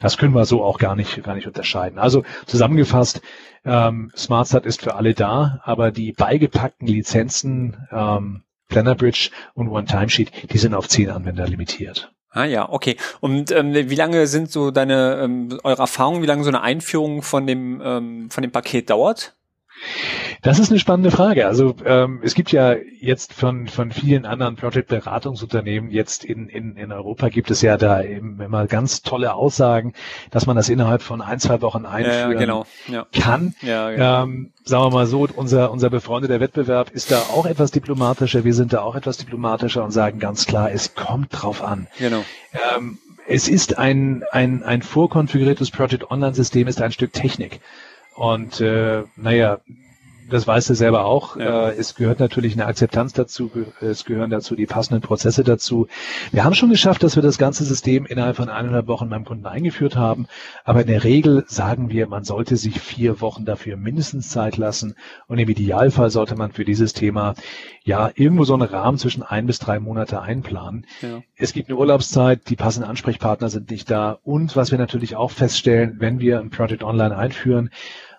Das 0.00 0.18
können 0.18 0.34
wir 0.34 0.44
so 0.44 0.64
auch 0.64 0.78
gar 0.78 0.96
nicht, 0.96 1.22
gar 1.22 1.36
nicht 1.36 1.46
unterscheiden. 1.46 1.98
Also 1.98 2.24
zusammengefasst, 2.46 3.22
ähm, 3.64 4.10
SmartStart 4.16 4.66
ist 4.66 4.82
für 4.82 4.96
alle 4.96 5.14
da, 5.14 5.60
aber 5.62 5.92
die 5.92 6.12
beigepackten 6.12 6.88
Lizenzen, 6.88 7.76
ähm, 7.92 8.42
PlannerBridge 8.68 9.30
und 9.54 9.68
One-Timesheet, 9.68 10.52
die 10.52 10.58
sind 10.58 10.74
auf 10.74 10.88
zehn 10.88 11.10
Anwender 11.10 11.46
limitiert. 11.46 12.12
Ah 12.34 12.46
ja, 12.46 12.68
okay. 12.68 12.96
Und 13.20 13.52
ähm, 13.52 13.72
wie 13.72 13.94
lange 13.94 14.26
sind 14.26 14.50
so 14.50 14.72
deine 14.72 15.20
ähm, 15.22 15.60
eure 15.62 15.82
Erfahrungen, 15.82 16.20
wie 16.20 16.26
lange 16.26 16.42
so 16.42 16.48
eine 16.48 16.62
Einführung 16.62 17.22
von 17.22 17.46
dem 17.46 17.80
ähm, 17.82 18.28
von 18.28 18.42
dem 18.42 18.50
Paket 18.50 18.90
dauert? 18.90 19.36
Das 20.42 20.58
ist 20.58 20.70
eine 20.70 20.78
spannende 20.78 21.10
Frage. 21.10 21.46
Also 21.46 21.74
ähm, 21.84 22.20
es 22.22 22.34
gibt 22.34 22.52
ja 22.52 22.74
jetzt 23.00 23.32
von, 23.32 23.66
von 23.66 23.92
vielen 23.92 24.26
anderen 24.26 24.56
Project-Beratungsunternehmen 24.56 25.90
jetzt 25.90 26.24
in, 26.24 26.48
in, 26.48 26.76
in 26.76 26.92
Europa 26.92 27.28
gibt 27.28 27.50
es 27.50 27.62
ja 27.62 27.76
da 27.76 28.02
eben 28.02 28.40
immer 28.40 28.66
ganz 28.66 29.02
tolle 29.02 29.34
Aussagen, 29.34 29.94
dass 30.30 30.46
man 30.46 30.56
das 30.56 30.68
innerhalb 30.68 31.02
von 31.02 31.22
ein, 31.22 31.38
zwei 31.38 31.62
Wochen 31.62 31.86
einführen 31.86 32.32
ja, 32.32 32.32
ja, 32.32 32.38
genau. 32.38 32.66
ja. 32.88 33.06
kann. 33.12 33.54
Ja, 33.62 33.90
genau. 33.90 34.22
ähm, 34.24 34.52
sagen 34.64 34.84
wir 34.84 34.90
mal 34.90 35.06
so, 35.06 35.26
unser, 35.34 35.70
unser 35.70 35.90
befreundeter 35.90 36.40
Wettbewerb 36.40 36.90
ist 36.90 37.10
da 37.10 37.18
auch 37.18 37.46
etwas 37.46 37.70
diplomatischer. 37.70 38.44
Wir 38.44 38.54
sind 38.54 38.72
da 38.72 38.82
auch 38.82 38.96
etwas 38.96 39.16
diplomatischer 39.16 39.82
und 39.82 39.92
sagen 39.92 40.18
ganz 40.18 40.46
klar, 40.46 40.70
es 40.70 40.94
kommt 40.94 41.28
drauf 41.30 41.62
an. 41.62 41.86
Genau. 41.98 42.24
Ähm, 42.76 42.98
es 43.26 43.48
ist 43.48 43.78
ein, 43.78 44.24
ein, 44.30 44.62
ein 44.62 44.82
vorkonfiguriertes 44.82 45.70
Project 45.70 46.10
Online-System, 46.10 46.68
ist 46.68 46.82
ein 46.82 46.92
Stück 46.92 47.12
Technik. 47.12 47.60
Und 48.14 48.60
äh, 48.60 49.04
naja, 49.16 49.60
das 50.30 50.46
weißt 50.46 50.70
du 50.70 50.74
selber 50.74 51.04
auch. 51.04 51.36
Ja. 51.36 51.68
Äh, 51.68 51.76
es 51.76 51.94
gehört 51.94 52.20
natürlich 52.20 52.54
eine 52.54 52.66
Akzeptanz 52.66 53.12
dazu, 53.12 53.50
es 53.80 54.04
gehören 54.04 54.30
dazu 54.30 54.56
die 54.56 54.66
passenden 54.66 55.02
Prozesse 55.02 55.44
dazu. 55.44 55.86
Wir 56.32 56.44
haben 56.44 56.54
schon 56.54 56.70
geschafft, 56.70 57.02
dass 57.02 57.16
wir 57.16 57.22
das 57.22 57.38
ganze 57.38 57.64
System 57.64 58.06
innerhalb 58.06 58.36
von 58.36 58.48
eineinhalb 58.48 58.86
Wochen 58.86 59.08
beim 59.10 59.24
Kunden 59.24 59.46
eingeführt 59.46 59.96
haben. 59.96 60.26
Aber 60.64 60.82
in 60.82 60.86
der 60.86 61.04
Regel 61.04 61.44
sagen 61.46 61.90
wir, 61.90 62.06
man 62.06 62.24
sollte 62.24 62.56
sich 62.56 62.80
vier 62.80 63.20
Wochen 63.20 63.44
dafür 63.44 63.76
mindestens 63.76 64.30
Zeit 64.30 64.56
lassen. 64.56 64.94
Und 65.26 65.38
im 65.38 65.48
Idealfall 65.48 66.10
sollte 66.10 66.36
man 66.36 66.52
für 66.52 66.64
dieses 66.64 66.92
Thema 66.92 67.34
ja 67.82 68.10
irgendwo 68.14 68.44
so 68.44 68.54
einen 68.54 68.62
Rahmen 68.62 68.98
zwischen 68.98 69.22
ein 69.22 69.46
bis 69.46 69.58
drei 69.58 69.78
Monate 69.78 70.22
einplanen. 70.22 70.86
Ja. 71.02 71.22
Es 71.36 71.52
gibt 71.52 71.68
eine 71.68 71.78
Urlaubszeit, 71.78 72.48
die 72.48 72.56
passenden 72.56 72.88
Ansprechpartner 72.88 73.50
sind 73.50 73.70
nicht 73.70 73.90
da. 73.90 74.18
Und 74.22 74.56
was 74.56 74.70
wir 74.70 74.78
natürlich 74.78 75.16
auch 75.16 75.30
feststellen, 75.30 75.96
wenn 75.98 76.18
wir 76.18 76.40
ein 76.40 76.50
Project 76.50 76.82
Online 76.82 77.16
einführen, 77.16 77.70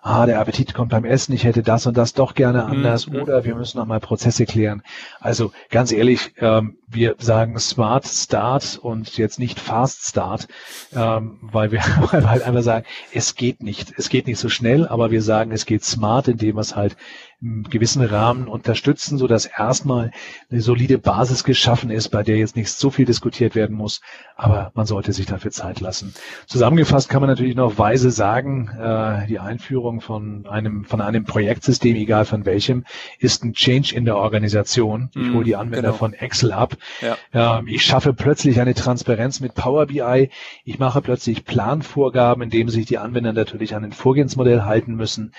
ah, 0.06 0.24
der 0.24 0.40
Appetit 0.40 0.72
kommt 0.72 0.90
beim 0.90 1.04
Essen, 1.04 1.32
ich 1.32 1.44
hätte 1.44 1.62
das 1.62 1.86
und 1.86 1.96
das 1.96 2.12
doch 2.12 2.34
gerne 2.34 2.62
mhm. 2.62 2.70
anders 2.70 3.08
mhm. 3.08 3.16
oder 3.22 3.44
wir 3.44 3.56
müssen 3.56 3.78
nochmal 3.78 4.00
Prozesse 4.00 4.46
klären. 4.46 4.82
Also 5.20 5.52
ganz 5.70 5.90
ehrlich, 5.90 6.32
ähm, 6.38 6.78
wir 6.86 7.16
sagen 7.18 7.58
Smart 7.58 8.06
Start 8.06 8.78
und 8.80 9.16
jetzt 9.18 9.38
nicht 9.38 9.58
Fast 9.58 10.08
Start, 10.08 10.46
ähm, 10.94 11.38
weil 11.42 11.72
wir 11.72 11.84
halt 12.10 12.42
einfach 12.42 12.62
sagen, 12.62 12.86
es 13.12 13.34
geht 13.34 13.62
nicht. 13.62 13.94
Es 13.96 14.08
geht 14.08 14.26
nicht 14.26 14.38
so 14.38 14.48
schnell, 14.48 14.86
aber 14.86 15.10
wir 15.10 15.22
sagen, 15.22 15.50
es 15.50 15.66
geht 15.66 15.84
smart, 15.84 16.28
indem 16.28 16.56
wir 16.56 16.60
es 16.60 16.76
halt 16.76 16.96
im 17.42 17.64
gewissen 17.64 18.02
Rahmen 18.02 18.48
unterstützen, 18.48 19.18
so 19.18 19.26
dass 19.26 19.44
erstmal 19.44 20.10
eine 20.50 20.62
solide 20.62 20.96
Basis 20.96 21.44
geschaffen 21.44 21.90
ist, 21.90 22.08
bei 22.08 22.22
der 22.22 22.38
jetzt 22.38 22.56
nicht 22.56 22.70
so 22.70 22.90
viel 22.90 23.04
diskutiert 23.04 23.54
werden 23.54 23.76
muss, 23.76 24.00
aber 24.36 24.72
man 24.74 24.86
sollte 24.86 25.12
sich 25.12 25.26
dafür 25.26 25.50
Zeit 25.50 25.80
lassen. 25.80 26.14
Zusammengefasst 26.46 27.10
kann 27.10 27.20
man 27.20 27.28
natürlich 27.28 27.54
noch 27.54 27.76
weise 27.78 28.10
sagen, 28.10 28.68
äh, 28.68 29.26
die 29.26 29.38
Einführung 29.38 29.95
von 30.00 30.46
einem 30.46 30.84
von 30.84 31.00
einem 31.00 31.24
Projektsystem, 31.24 31.96
egal 31.96 32.24
von 32.24 32.44
welchem, 32.44 32.84
ist 33.18 33.44
ein 33.44 33.54
Change 33.54 33.94
in 33.94 34.04
der 34.04 34.16
Organisation. 34.16 35.10
Ich 35.14 35.32
hole 35.32 35.44
die 35.44 35.54
mhm, 35.54 35.60
Anwender 35.60 35.88
genau. 35.88 35.94
von 35.94 36.12
Excel 36.14 36.52
ab. 36.52 36.76
Ja. 37.00 37.58
Ähm, 37.58 37.68
ich 37.68 37.84
schaffe 37.84 38.12
plötzlich 38.12 38.60
eine 38.60 38.74
Transparenz 38.74 39.40
mit 39.40 39.54
Power 39.54 39.86
BI. 39.86 40.30
Ich 40.64 40.78
mache 40.78 41.00
plötzlich 41.02 41.44
Planvorgaben, 41.44 42.42
indem 42.42 42.68
sich 42.68 42.86
die 42.86 42.98
Anwender 42.98 43.32
natürlich 43.32 43.74
an 43.74 43.84
ein 43.84 43.92
Vorgehensmodell 43.92 44.62
halten 44.62 44.94
müssen. 44.94 45.32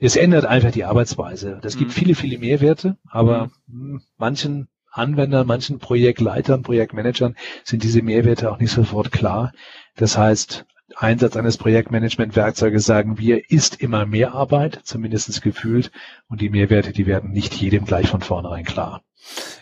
Es 0.00 0.16
ändert 0.16 0.44
einfach 0.44 0.70
die 0.70 0.84
Arbeitsweise. 0.84 1.58
Das 1.62 1.76
gibt 1.76 1.90
mhm. 1.90 1.94
viele, 1.94 2.14
viele 2.14 2.38
Mehrwerte, 2.38 2.96
aber 3.08 3.50
mhm. 3.66 4.02
manchen 4.16 4.68
Anwendern, 4.90 5.46
manchen 5.46 5.78
Projektleitern, 5.78 6.62
Projektmanagern 6.62 7.36
sind 7.64 7.82
diese 7.82 8.02
Mehrwerte 8.02 8.50
auch 8.50 8.58
nicht 8.58 8.72
sofort 8.72 9.12
klar. 9.12 9.52
Das 9.96 10.16
heißt, 10.18 10.66
Einsatz 10.98 11.36
eines 11.36 11.58
Projektmanagement-Werkzeuges, 11.58 12.84
sagen 12.84 13.18
wir, 13.18 13.50
ist 13.50 13.80
immer 13.80 14.04
mehr 14.04 14.34
Arbeit, 14.34 14.80
zumindest 14.82 15.42
gefühlt. 15.42 15.92
Und 16.28 16.40
die 16.40 16.50
Mehrwerte, 16.50 16.92
die 16.92 17.06
werden 17.06 17.30
nicht 17.30 17.54
jedem 17.54 17.84
gleich 17.84 18.08
von 18.08 18.20
vornherein 18.20 18.64
klar. 18.64 19.02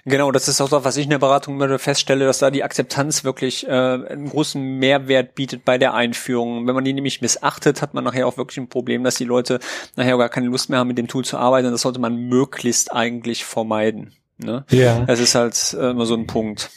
Genau, 0.05 0.31
das 0.33 0.49
ist 0.49 0.61
auch 0.61 0.69
so, 0.69 0.85
was 0.85 0.97
ich 0.97 1.05
in 1.05 1.11
der 1.11 1.19
Beratung 1.19 1.61
immer 1.61 1.79
feststelle, 1.79 2.25
dass 2.25 2.39
da 2.39 2.51
die 2.51 2.63
Akzeptanz 2.63 3.25
wirklich 3.25 3.67
äh, 3.67 3.71
einen 3.71 4.31
großen 4.31 4.63
Mehrwert 4.63 5.35
bietet 5.35 5.65
bei 5.65 5.77
der 5.77 5.95
Einführung. 5.95 6.67
Wenn 6.67 6.75
man 6.75 6.85
die 6.85 6.93
nämlich 6.93 7.21
missachtet, 7.21 7.83
hat 7.83 7.93
man 7.93 8.05
nachher 8.05 8.27
auch 8.27 8.37
wirklich 8.37 8.59
ein 8.59 8.69
Problem, 8.69 9.05
dass 9.05 9.17
die 9.17 9.25
Leute 9.25 9.59
nachher 9.97 10.17
gar 10.17 10.29
keine 10.29 10.47
Lust 10.47 10.71
mehr 10.71 10.79
haben, 10.79 10.89
mit 10.89 10.99
dem 10.99 11.09
Tool 11.09 11.25
zu 11.25 11.37
arbeiten. 11.37 11.71
Das 11.71 11.83
sollte 11.83 12.01
man 12.01 12.17
möglichst 12.17 12.93
eigentlich 12.93 13.45
vermeiden. 13.45 14.15
Ne? 14.39 14.65
Ja. 14.71 15.01
Das 15.01 15.21
ist 15.21 15.35
halt 15.35 15.77
äh, 15.79 15.91
immer 15.91 16.07
so 16.07 16.15
ein 16.15 16.27
Punkt. 16.27 16.71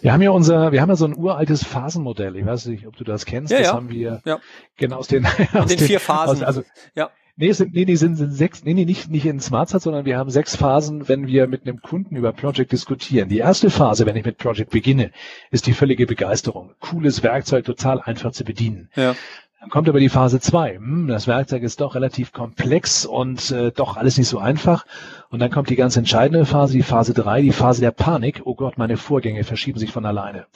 Wir 0.00 0.12
haben 0.12 0.22
ja 0.22 0.30
unser, 0.30 0.72
wir 0.72 0.80
haben 0.80 0.88
ja 0.88 0.96
so 0.96 1.06
ein 1.06 1.16
uraltes 1.16 1.64
Phasenmodell. 1.64 2.36
Ich 2.36 2.46
weiß 2.46 2.66
nicht, 2.66 2.86
ob 2.86 2.96
du 2.96 3.04
das 3.04 3.24
kennst. 3.24 3.52
Ja, 3.52 3.58
das 3.58 3.68
ja. 3.68 3.74
haben 3.74 3.90
wir 3.90 4.22
ja. 4.24 4.38
genau 4.76 4.96
aus 4.96 5.08
den, 5.08 5.26
aus 5.52 5.66
den, 5.66 5.78
den 5.78 5.78
vier 5.78 6.00
Phasen. 6.00 6.38
Aus, 6.38 6.42
also, 6.42 6.62
ja. 6.94 7.10
Nee, 7.38 7.52
sind, 7.52 7.74
nee, 7.74 7.84
nee, 7.84 7.96
sind, 7.96 8.16
sind 8.16 8.32
sechs, 8.32 8.64
nee, 8.64 8.72
nee, 8.72 8.86
nicht, 8.86 9.10
nicht 9.10 9.26
in 9.26 9.40
SmartSat, 9.40 9.82
sondern 9.82 10.06
wir 10.06 10.16
haben 10.16 10.30
sechs 10.30 10.56
Phasen, 10.56 11.06
wenn 11.06 11.26
wir 11.26 11.46
mit 11.46 11.66
einem 11.66 11.82
Kunden 11.82 12.16
über 12.16 12.32
Project 12.32 12.72
diskutieren. 12.72 13.28
Die 13.28 13.38
erste 13.38 13.68
Phase, 13.68 14.06
wenn 14.06 14.16
ich 14.16 14.24
mit 14.24 14.38
Project 14.38 14.70
beginne, 14.70 15.10
ist 15.50 15.66
die 15.66 15.74
völlige 15.74 16.06
Begeisterung. 16.06 16.70
Cooles 16.80 17.22
Werkzeug, 17.22 17.66
total 17.66 18.00
einfach 18.00 18.32
zu 18.32 18.42
bedienen. 18.44 18.88
Ja. 18.96 19.14
Dann 19.60 19.68
kommt 19.68 19.88
aber 19.88 20.00
die 20.00 20.08
Phase 20.08 20.40
zwei. 20.40 20.76
Hm, 20.76 21.08
das 21.08 21.26
Werkzeug 21.26 21.62
ist 21.62 21.82
doch 21.82 21.94
relativ 21.94 22.32
komplex 22.32 23.04
und 23.04 23.50
äh, 23.50 23.70
doch 23.70 23.98
alles 23.98 24.16
nicht 24.16 24.28
so 24.28 24.38
einfach. 24.38 24.86
Und 25.30 25.40
dann 25.40 25.50
kommt 25.50 25.70
die 25.70 25.76
ganz 25.76 25.96
entscheidende 25.96 26.46
Phase, 26.46 26.72
die 26.72 26.82
Phase 26.82 27.14
3, 27.14 27.42
die 27.42 27.52
Phase 27.52 27.80
der 27.80 27.90
Panik. 27.90 28.42
Oh 28.44 28.54
Gott, 28.54 28.78
meine 28.78 28.96
Vorgänge 28.96 29.44
verschieben 29.44 29.78
sich 29.78 29.92
von 29.92 30.06
alleine. 30.06 30.46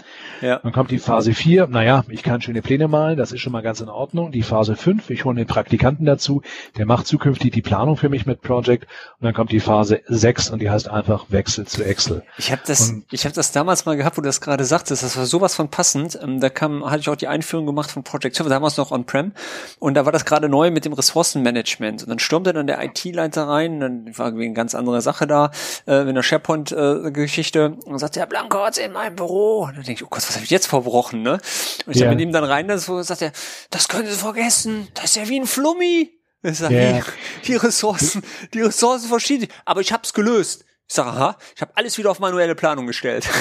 Ja. 0.40 0.58
Dann 0.58 0.72
kommt 0.72 0.90
die 0.90 0.98
Phase 0.98 1.34
4, 1.34 1.66
naja, 1.66 2.04
ich 2.08 2.22
kann 2.22 2.40
schöne 2.40 2.62
Pläne 2.62 2.88
malen, 2.88 3.16
das 3.16 3.32
ist 3.32 3.40
schon 3.40 3.52
mal 3.52 3.62
ganz 3.62 3.80
in 3.80 3.88
Ordnung. 3.88 4.32
Die 4.32 4.42
Phase 4.42 4.76
5, 4.76 5.10
ich 5.10 5.24
hole 5.24 5.36
den 5.36 5.46
Praktikanten 5.46 6.06
dazu, 6.06 6.42
der 6.78 6.86
macht 6.86 7.06
zukünftig 7.06 7.52
die 7.52 7.62
Planung 7.62 7.96
für 7.96 8.08
mich 8.08 8.26
mit 8.26 8.42
Project. 8.42 8.84
Und 9.18 9.24
dann 9.24 9.34
kommt 9.34 9.52
die 9.52 9.60
Phase 9.60 10.00
6 10.06 10.50
und 10.50 10.60
die 10.60 10.70
heißt 10.70 10.88
einfach 10.88 11.26
Wechsel 11.28 11.66
zu 11.66 11.84
Excel. 11.84 12.22
Ich 12.38 12.52
habe 12.52 12.62
das, 12.66 12.90
und, 12.90 13.04
ich 13.10 13.24
habe 13.24 13.34
das 13.34 13.52
damals 13.52 13.86
mal 13.86 13.96
gehabt, 13.96 14.16
wo 14.16 14.22
du 14.22 14.28
das 14.28 14.40
gerade 14.40 14.64
sagtest, 14.64 15.02
das 15.02 15.16
war 15.16 15.26
sowas 15.26 15.54
von 15.54 15.68
passend. 15.68 16.18
Ähm, 16.22 16.40
da 16.40 16.48
kam, 16.48 16.88
hatte 16.88 17.00
ich 17.00 17.08
auch 17.08 17.16
die 17.16 17.28
Einführung 17.28 17.66
gemacht 17.66 17.90
von 17.90 18.04
Project 18.04 18.36
Server, 18.36 18.50
damals 18.50 18.76
noch 18.76 18.90
on-prem. 18.90 19.32
Und 19.78 19.94
da 19.94 20.04
war 20.04 20.12
das 20.12 20.24
gerade 20.24 20.48
neu 20.48 20.70
mit 20.70 20.84
dem 20.84 20.92
Ressourcenmanagement. 20.92 22.02
Und 22.02 22.08
dann 22.08 22.18
stürmte 22.18 22.52
dann 22.52 22.66
der 22.66 22.82
IT-Leiter 22.84 23.48
rein, 23.48 23.80
dann 23.80 24.18
war 24.18 24.36
wegen 24.36 24.54
ganz 24.60 24.74
andere 24.74 25.00
Sache 25.00 25.26
da, 25.26 25.50
äh, 25.86 26.08
in 26.08 26.14
der 26.14 26.22
SharePoint-Geschichte. 26.22 27.76
Äh, 27.80 27.88
und 27.88 27.98
sagt, 27.98 28.16
der 28.16 28.26
Blanco 28.26 28.58
hat's 28.58 28.78
in 28.78 28.92
meinem 28.92 29.16
Büro. 29.16 29.64
Und 29.64 29.76
dann 29.76 29.84
denke 29.84 29.92
ich, 29.92 30.04
oh 30.04 30.08
Gott, 30.10 30.22
was 30.26 30.34
habe 30.34 30.44
ich 30.44 30.50
jetzt 30.50 30.66
verbrochen, 30.66 31.22
ne? 31.22 31.40
Und 31.86 31.96
ich 31.96 32.02
ja. 32.02 32.10
mit 32.10 32.20
ihm 32.20 32.32
dann 32.32 32.44
rein, 32.44 32.70
so 32.78 33.02
sagt 33.02 33.22
er, 33.22 33.32
das 33.70 33.88
können 33.88 34.06
Sie 34.06 34.16
vergessen, 34.16 34.88
das 34.94 35.06
ist 35.06 35.16
ja 35.16 35.28
wie 35.28 35.40
ein 35.40 35.46
Flummi. 35.46 36.10
Ich 36.42 36.58
sag, 36.58 36.70
yeah. 36.70 37.02
die 37.46 37.56
Ressourcen, 37.56 38.22
die 38.54 38.62
Ressourcen 38.62 39.08
verschieden. 39.08 39.48
Aber 39.64 39.80
ich 39.80 39.92
hab's 39.92 40.12
gelöst. 40.12 40.64
Ich 40.90 40.96
sage, 40.96 41.10
aha, 41.10 41.36
ich 41.54 41.62
habe 41.62 41.70
alles 41.76 41.96
wieder 41.98 42.10
auf 42.10 42.18
manuelle 42.18 42.56
Planung 42.56 42.88
gestellt. 42.88 43.28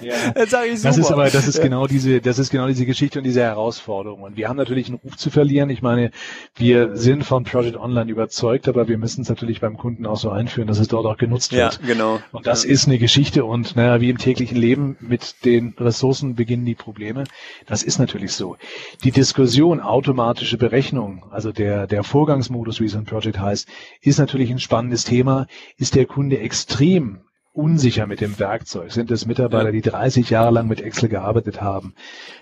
Ja. 0.00 0.14
das, 0.32 0.50
sag 0.50 0.66
ich 0.66 0.78
super. 0.78 0.90
das 0.90 0.98
ist 0.98 1.10
aber, 1.10 1.30
das 1.30 1.48
ist 1.48 1.60
genau 1.60 1.88
diese, 1.88 2.20
das 2.20 2.38
ist 2.38 2.50
genau 2.50 2.68
diese 2.68 2.86
Geschichte 2.86 3.18
und 3.18 3.24
diese 3.24 3.40
Herausforderung. 3.40 4.22
Und 4.22 4.36
wir 4.36 4.48
haben 4.48 4.56
natürlich 4.56 4.86
einen 4.86 4.98
Ruf 4.98 5.16
zu 5.16 5.28
verlieren. 5.30 5.70
Ich 5.70 5.82
meine, 5.82 6.12
wir 6.54 6.96
sind 6.96 7.24
von 7.24 7.42
Project 7.42 7.76
Online 7.76 8.08
überzeugt, 8.08 8.68
aber 8.68 8.86
wir 8.86 8.96
müssen 8.96 9.22
es 9.22 9.28
natürlich 9.28 9.60
beim 9.60 9.76
Kunden 9.76 10.06
auch 10.06 10.16
so 10.16 10.30
einführen, 10.30 10.68
dass 10.68 10.78
es 10.78 10.86
dort 10.86 11.04
auch 11.04 11.16
genutzt 11.16 11.50
wird. 11.52 11.80
Ja, 11.82 11.86
genau. 11.86 12.20
Und 12.30 12.46
das 12.46 12.62
ja. 12.62 12.70
ist 12.70 12.86
eine 12.86 12.98
Geschichte 12.98 13.44
und 13.44 13.74
naja, 13.74 14.00
wie 14.00 14.10
im 14.10 14.18
täglichen 14.18 14.56
Leben 14.56 14.96
mit 15.00 15.44
den 15.44 15.74
Ressourcen 15.80 16.36
beginnen 16.36 16.64
die 16.64 16.76
Probleme. 16.76 17.24
Das 17.66 17.82
ist 17.82 17.98
natürlich 17.98 18.34
so. 18.34 18.56
Die 19.02 19.10
Diskussion 19.10 19.80
automatische 19.80 20.58
Berechnung, 20.58 21.24
also 21.30 21.50
der, 21.50 21.88
der 21.88 22.04
Vorgangsmodus, 22.04 22.80
wie 22.80 22.86
es 22.86 22.94
in 22.94 23.04
Project 23.04 23.40
heißt, 23.40 23.68
ist 24.00 24.20
natürlich 24.20 24.50
ein 24.50 24.60
spannendes 24.60 25.02
Thema. 25.02 25.48
Ist 25.76 25.96
der 25.96 26.06
Kunde 26.06 26.38
extrem 26.38 26.87
extrem 26.88 27.20
unsicher 27.52 28.06
mit 28.06 28.20
dem 28.20 28.38
Werkzeug, 28.38 28.92
sind 28.92 29.10
es 29.10 29.26
Mitarbeiter, 29.26 29.72
die 29.72 29.80
30 29.80 30.30
Jahre 30.30 30.52
lang 30.52 30.68
mit 30.68 30.80
Excel 30.80 31.08
gearbeitet 31.08 31.60
haben, 31.60 31.94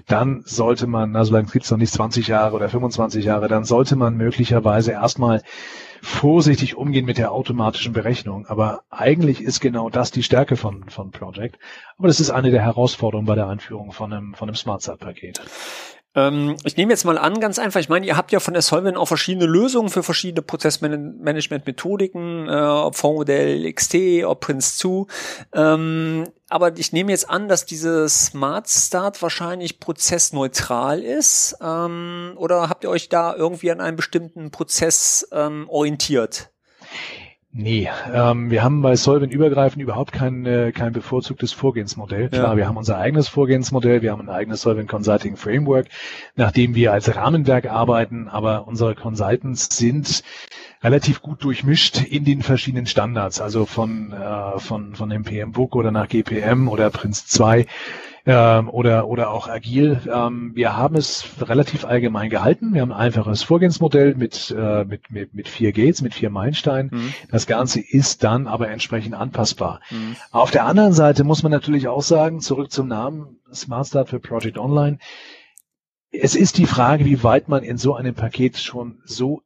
dann 0.07 0.43
sollte 0.45 0.87
man, 0.87 1.13
na, 1.13 1.25
so 1.25 1.33
lange 1.33 1.49
gibt 1.49 1.65
es 1.65 1.71
noch 1.71 1.79
nicht 1.79 1.93
20 1.93 2.29
Jahre 2.29 2.55
oder 2.55 2.69
25 2.69 3.25
Jahre, 3.25 3.49
dann 3.49 3.65
sollte 3.65 3.97
man 3.97 4.17
möglicherweise 4.17 4.93
erstmal 4.93 5.43
vorsichtig 6.03 6.77
umgehen 6.77 7.07
mit 7.07 7.17
der 7.17 7.33
automatischen 7.33 7.95
Berechnung. 7.95 8.47
Aber 8.47 8.83
eigentlich 8.91 9.41
ist 9.41 9.61
genau 9.61 9.89
das 9.89 10.11
die 10.11 10.23
Stärke 10.23 10.57
von, 10.57 10.85
von 10.91 11.11
Project. 11.13 11.59
Aber 11.97 12.09
das 12.09 12.21
ist 12.21 12.31
eine 12.31 12.51
der 12.51 12.63
Herausforderungen 12.63 13.27
bei 13.27 13.37
der 13.37 13.49
Einführung 13.49 13.93
von 13.93 14.13
einem, 14.13 14.35
von 14.35 14.49
einem 14.49 14.57
Smart-Sat-Paket. 14.57 15.41
Ähm, 16.17 16.57
ich 16.65 16.77
nehme 16.79 16.93
jetzt 16.93 17.05
mal 17.05 17.19
an, 17.19 17.41
ganz 17.41 17.59
einfach, 17.59 17.79
ich 17.79 17.91
meine, 17.91 18.07
ihr 18.07 18.17
habt 18.17 18.33
ja 18.33 18.41
von 18.41 18.55
der 18.55 18.63
auch 18.97 19.07
verschiedene 19.07 19.47
Lösungen 19.47 19.91
für 19.91 20.03
verschiedene 20.03 20.43
Prozessmanagement-Methodiken, 20.43 22.49
äh, 22.49 22.53
ob 22.53 22.97
Fondsmodell 22.97 23.73
XT, 23.73 24.25
ob 24.25 24.45
Prince2. 24.45 25.07
Ähm, 25.53 26.29
aber 26.49 26.77
ich 26.77 26.93
nehme 26.93 27.13
jetzt 27.13 27.29
an, 27.29 27.49
dass 27.49 27.67
dieses 27.67 28.27
Smart 28.27 28.69
Start 28.69 29.21
wahrscheinlich 29.21 29.79
prozessneutral 29.79 31.03
ist. 31.03 31.57
Ähm, 31.61 32.33
oder 32.37 32.71
habt 32.71 32.85
ihr 32.85 32.91
euch 32.91 33.11
da 33.11 33.35
irgendwie 33.35 33.71
an 33.71 33.81
einem 33.81 33.97
bestimmten 33.97 34.51
Prozess 34.51 35.29
ähm, 35.33 35.69
orientiert? 35.69 36.51
Nee, 37.59 37.89
ähm, 38.13 38.51
wir 38.51 38.63
haben 38.63 38.83
bei 38.83 38.97
Solvent 38.97 39.33
übergreifend 39.33 39.83
überhaupt 39.83 40.13
kein, 40.13 40.45
äh, 40.45 40.73
kein 40.73 40.93
bevorzugtes 40.93 41.55
Vorgehensmodell. 41.55 42.29
Klar, 42.29 42.51
ja. 42.51 42.57
wir 42.59 42.69
haben 42.69 42.77
unser 42.77 42.99
eigenes 42.99 43.29
Vorgehensmodell, 43.29 44.03
wir 44.03 44.13
haben 44.13 44.21
ein 44.21 44.29
eigenes 44.29 44.61
Solvent 44.61 44.91
Consulting 44.91 45.39
Framework, 45.39 45.87
nachdem 46.35 46.75
wir 46.75 46.93
als 46.93 47.17
Rahmenwerk 47.17 47.65
arbeiten, 47.71 48.29
aber 48.29 48.69
unsere 48.69 48.95
Consultants 48.95 49.75
sind 49.75 50.23
relativ 50.83 51.23
gut 51.23 51.43
durchmischt 51.43 52.03
in 52.03 52.27
den 52.27 52.43
verschiedenen 52.43 52.85
Standards, 52.85 53.41
also 53.41 53.65
von, 53.65 54.13
äh, 54.13 54.59
von, 54.59 54.95
von 54.95 55.09
dem 55.09 55.23
PM 55.23 55.53
Book 55.53 55.77
oder 55.77 55.91
nach 55.91 56.09
GPM 56.09 56.69
oder 56.69 56.91
Prince 56.91 57.25
2 57.27 57.65
ähm, 58.27 58.69
oder, 58.69 59.09
oder 59.09 59.31
auch 59.31 59.49
agil. 59.49 60.01
Ähm, 60.13 60.51
wir 60.55 60.77
haben 60.77 60.97
es 60.97 61.25
relativ 61.41 61.85
allgemein 61.85 62.29
gehalten. 62.29 62.75
Wir 62.75 62.83
haben 62.83 62.93
ein 62.93 63.01
einfaches 63.01 63.45
Vorgehensmodell 63.45 64.17
mit, 64.17 64.55
äh, 64.57 64.85
mit, 64.85 65.11
mit, 65.11 65.35
mit 65.35 65.49
vier 65.49 65.73
Gates, 65.73 66.03
mit 66.03 66.13
vier 66.13 66.31
Meilensteinen. 66.31 66.91
Mhm. 66.93 67.15
Das 67.31 67.47
Ganze 67.47 67.81
ist 67.81 68.25
dann 68.25 68.49
aber 68.49 68.69
entsprechend 68.69 69.15
anpassbar. 69.15 69.81
Mhm. 69.91 70.17
Auf 70.33 70.51
der 70.51 70.67
anderen 70.67 70.93
Seite 70.93 71.23
muss 71.23 71.45
man 71.45 71.53
natürlich 71.53 71.87
auch 71.87 72.03
sagen, 72.03 72.41
zurück 72.41 72.73
zum 72.73 72.89
Namen 72.89 73.39
Smart 73.55 73.87
Start 73.87 74.09
für 74.09 74.19
Project 74.19 74.59
Online. 74.59 74.99
Es 76.11 76.35
ist 76.35 76.59
die 76.59 76.67
Frage, 76.67 77.05
wie 77.05 77.23
weit 77.23 77.49
man 77.49 77.63
in 77.63 77.79
so 77.79 77.95
einem 77.95 78.15
Paket 78.15 78.59
schon 78.59 79.01
so 79.05 79.43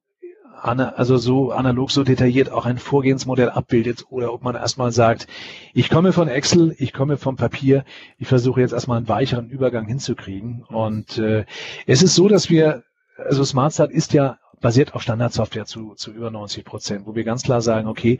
also 0.63 1.17
so 1.17 1.53
analog, 1.53 1.91
so 1.91 2.05
detailliert 2.05 2.51
auch 2.51 2.67
ein 2.67 2.79
Vorgehensmodell 2.79 3.51
abbildet 3.51 4.05
oder 4.11 4.33
ob 4.33 4.43
man 4.43 4.55
erstmal 4.55 4.93
sagt, 4.93 5.27
ich 5.75 5.91
komme 5.91 6.13
von 6.13 6.29
Excel, 6.29 6.75
ich 6.79 6.93
komme 6.93 7.17
vom 7.17 7.37
Papier, 7.37 7.85
ich 8.19 8.29
versuche 8.29 8.61
jetzt 8.61 8.73
erstmal 8.73 8.99
einen 8.99 9.09
weicheren 9.09 9.49
Übergang 9.49 9.87
hinzukriegen. 9.87 10.65
Und 10.69 11.19
äh, 11.19 11.45
es 11.87 12.03
ist 12.03 12.15
so, 12.15 12.29
dass 12.29 12.51
wir, 12.51 12.85
also 13.17 13.45
SmartStart 13.45 13.91
ist 13.91 14.13
ja 14.13 14.39
basiert 14.61 14.95
auf 14.95 15.03
Standardsoftware 15.03 15.65
zu, 15.65 15.95
zu 15.95 16.13
über 16.13 16.31
90 16.31 16.65
Prozent, 16.65 17.07
wo 17.07 17.15
wir 17.15 17.25
ganz 17.25 17.43
klar 17.43 17.63
sagen, 17.63 17.89
okay, 17.89 18.19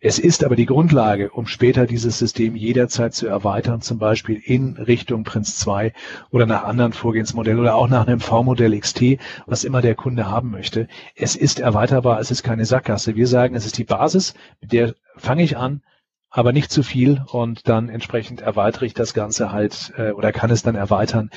es 0.00 0.18
ist 0.18 0.44
aber 0.44 0.56
die 0.56 0.66
Grundlage, 0.66 1.30
um 1.30 1.46
später 1.46 1.86
dieses 1.86 2.18
System 2.18 2.56
jederzeit 2.56 3.14
zu 3.14 3.26
erweitern, 3.26 3.80
zum 3.80 3.98
Beispiel 3.98 4.40
in 4.42 4.76
Richtung 4.76 5.24
Prince 5.24 5.56
2 5.56 5.92
oder 6.30 6.46
nach 6.46 6.64
anderen 6.64 6.92
Vorgehensmodellen 6.92 7.60
oder 7.60 7.74
auch 7.74 7.88
nach 7.88 8.06
einem 8.06 8.20
V-Modell 8.20 8.78
XT, 8.78 9.18
was 9.46 9.64
immer 9.64 9.82
der 9.82 9.94
Kunde 9.94 10.30
haben 10.30 10.50
möchte. 10.50 10.88
Es 11.14 11.36
ist 11.36 11.60
erweiterbar, 11.60 12.20
es 12.20 12.30
ist 12.30 12.42
keine 12.42 12.64
Sackgasse. 12.64 13.14
Wir 13.14 13.26
sagen, 13.26 13.54
es 13.54 13.66
ist 13.66 13.78
die 13.78 13.84
Basis, 13.84 14.34
mit 14.60 14.72
der 14.72 14.94
fange 15.16 15.42
ich 15.42 15.56
an, 15.56 15.82
aber 16.30 16.52
nicht 16.52 16.70
zu 16.70 16.82
viel 16.82 17.22
und 17.30 17.68
dann 17.68 17.90
entsprechend 17.90 18.40
erweitere 18.40 18.86
ich 18.86 18.94
das 18.94 19.12
Ganze 19.12 19.52
halt 19.52 19.92
äh, 19.98 20.12
oder 20.12 20.32
kann 20.32 20.50
es 20.50 20.62
dann 20.62 20.74
erweitern. 20.74 21.30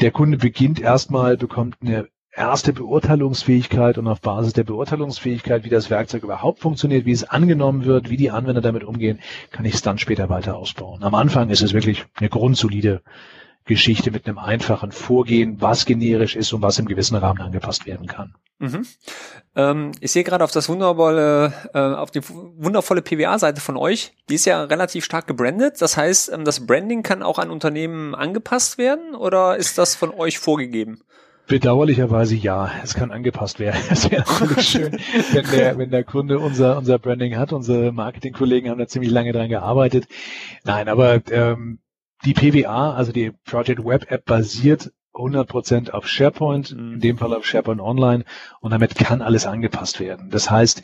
Der 0.00 0.12
Kunde 0.12 0.38
beginnt 0.38 0.80
erstmal, 0.80 1.36
bekommt 1.36 1.76
eine 1.82 2.08
erste 2.38 2.72
Beurteilungsfähigkeit 2.72 3.98
und 3.98 4.06
auf 4.06 4.20
Basis 4.20 4.52
der 4.52 4.64
Beurteilungsfähigkeit, 4.64 5.64
wie 5.64 5.68
das 5.68 5.90
Werkzeug 5.90 6.22
überhaupt 6.22 6.60
funktioniert, 6.60 7.04
wie 7.04 7.12
es 7.12 7.24
angenommen 7.24 7.84
wird, 7.84 8.08
wie 8.10 8.16
die 8.16 8.30
Anwender 8.30 8.60
damit 8.60 8.84
umgehen, 8.84 9.18
kann 9.50 9.64
ich 9.64 9.74
es 9.74 9.82
dann 9.82 9.98
später 9.98 10.28
weiter 10.28 10.56
ausbauen. 10.56 11.02
Am 11.02 11.14
Anfang 11.14 11.50
ist 11.50 11.62
es 11.62 11.74
wirklich 11.74 12.06
eine 12.14 12.28
grundsolide 12.28 13.02
Geschichte 13.64 14.10
mit 14.10 14.26
einem 14.26 14.38
einfachen 14.38 14.92
Vorgehen, 14.92 15.60
was 15.60 15.84
generisch 15.84 16.36
ist 16.36 16.52
und 16.52 16.62
was 16.62 16.78
im 16.78 16.86
gewissen 16.86 17.16
Rahmen 17.16 17.40
angepasst 17.40 17.86
werden 17.86 18.06
kann. 18.06 18.34
Mhm. 18.60 18.86
Ähm, 19.54 19.92
ich 20.00 20.10
sehe 20.10 20.24
gerade 20.24 20.42
auf 20.42 20.50
das 20.50 20.68
wundervolle, 20.68 21.52
äh, 21.74 21.78
auf 21.78 22.10
die 22.10 22.22
wundervolle 22.28 23.02
PWA-Seite 23.02 23.60
von 23.60 23.76
euch. 23.76 24.14
Die 24.28 24.34
ist 24.34 24.46
ja 24.46 24.64
relativ 24.64 25.04
stark 25.04 25.26
gebrandet. 25.26 25.80
Das 25.80 25.96
heißt, 25.96 26.32
ähm, 26.32 26.44
das 26.44 26.66
Branding 26.66 27.02
kann 27.02 27.22
auch 27.22 27.38
an 27.38 27.50
Unternehmen 27.50 28.14
angepasst 28.14 28.78
werden 28.78 29.14
oder 29.14 29.56
ist 29.56 29.78
das 29.78 29.94
von 29.94 30.10
euch 30.10 30.38
vorgegeben? 30.38 31.02
Bedauerlicherweise 31.48 32.36
ja, 32.36 32.70
es 32.82 32.94
kann 32.94 33.10
angepasst 33.10 33.58
werden. 33.58 33.80
Es 33.90 34.10
wäre 34.10 34.24
natürlich 34.28 34.68
schön, 34.68 34.98
wenn 35.32 35.50
der, 35.50 35.78
wenn 35.78 35.90
der 35.90 36.04
Kunde 36.04 36.38
unser, 36.38 36.76
unser 36.76 36.98
Branding 36.98 37.36
hat. 37.36 37.52
Unsere 37.52 37.90
Marketingkollegen 37.90 38.70
haben 38.70 38.78
da 38.78 38.86
ziemlich 38.86 39.10
lange 39.10 39.32
dran 39.32 39.48
gearbeitet. 39.48 40.06
Nein, 40.64 40.88
aber 40.88 41.20
ähm, 41.30 41.80
die 42.24 42.34
PWA, 42.34 42.92
also 42.92 43.12
die 43.12 43.32
Project 43.44 43.84
Web 43.84 44.10
App, 44.10 44.26
basiert 44.26 44.92
100% 45.14 45.90
auf 45.90 46.06
SharePoint, 46.06 46.70
in 46.70 46.94
mhm. 46.94 47.00
dem 47.00 47.18
Fall 47.18 47.34
auf 47.34 47.46
SharePoint 47.46 47.80
Online 47.80 48.24
und 48.60 48.70
damit 48.70 48.94
kann 48.94 49.22
alles 49.22 49.46
angepasst 49.46 50.00
werden. 50.00 50.30
Das 50.30 50.50
heißt, 50.50 50.82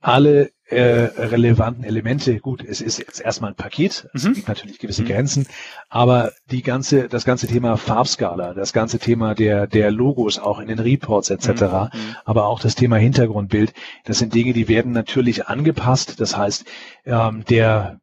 alle 0.00 0.50
äh, 0.66 1.10
relevanten 1.18 1.84
Elemente, 1.84 2.40
gut, 2.40 2.64
es 2.64 2.80
ist 2.80 2.98
jetzt 2.98 3.20
erstmal 3.20 3.50
ein 3.50 3.56
Paket, 3.56 4.08
es 4.14 4.24
mhm. 4.24 4.34
gibt 4.34 4.48
natürlich 4.48 4.78
gewisse 4.78 5.02
mhm. 5.02 5.08
Grenzen, 5.08 5.46
aber 5.90 6.32
die 6.50 6.62
ganze, 6.62 7.08
das 7.08 7.24
ganze 7.24 7.46
Thema 7.46 7.76
Farbskala, 7.76 8.54
das 8.54 8.72
ganze 8.72 8.98
Thema 8.98 9.34
der, 9.34 9.66
der 9.66 9.90
Logos 9.90 10.38
auch 10.38 10.58
in 10.58 10.68
den 10.68 10.78
Reports 10.78 11.30
etc., 11.30 11.48
mhm. 11.48 11.68
mhm. 11.68 12.16
aber 12.24 12.46
auch 12.46 12.60
das 12.60 12.74
Thema 12.74 12.96
Hintergrundbild, 12.96 13.74
das 14.04 14.18
sind 14.18 14.34
Dinge, 14.34 14.52
die 14.52 14.68
werden 14.68 14.92
natürlich 14.92 15.46
angepasst. 15.46 16.20
Das 16.20 16.36
heißt, 16.36 16.64
ähm, 17.04 17.44
der 17.48 18.00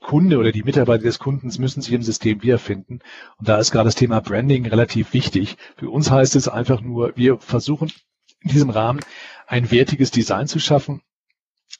Kunde 0.00 0.38
oder 0.38 0.52
die 0.52 0.62
Mitarbeiter 0.62 1.02
des 1.02 1.18
Kundens 1.18 1.58
müssen 1.58 1.82
sich 1.82 1.92
im 1.92 2.02
System 2.02 2.42
wiederfinden. 2.42 3.00
Und 3.38 3.48
da 3.48 3.58
ist 3.58 3.72
gerade 3.72 3.88
das 3.88 3.96
Thema 3.96 4.20
Branding 4.20 4.66
relativ 4.66 5.12
wichtig. 5.12 5.56
Für 5.76 5.90
uns 5.90 6.10
heißt 6.10 6.36
es 6.36 6.48
einfach 6.48 6.80
nur, 6.80 7.16
wir 7.16 7.38
versuchen 7.38 7.90
in 8.40 8.50
diesem 8.50 8.70
Rahmen 8.70 9.00
ein 9.46 9.70
wertiges 9.70 10.10
Design 10.10 10.46
zu 10.46 10.60
schaffen. 10.60 11.02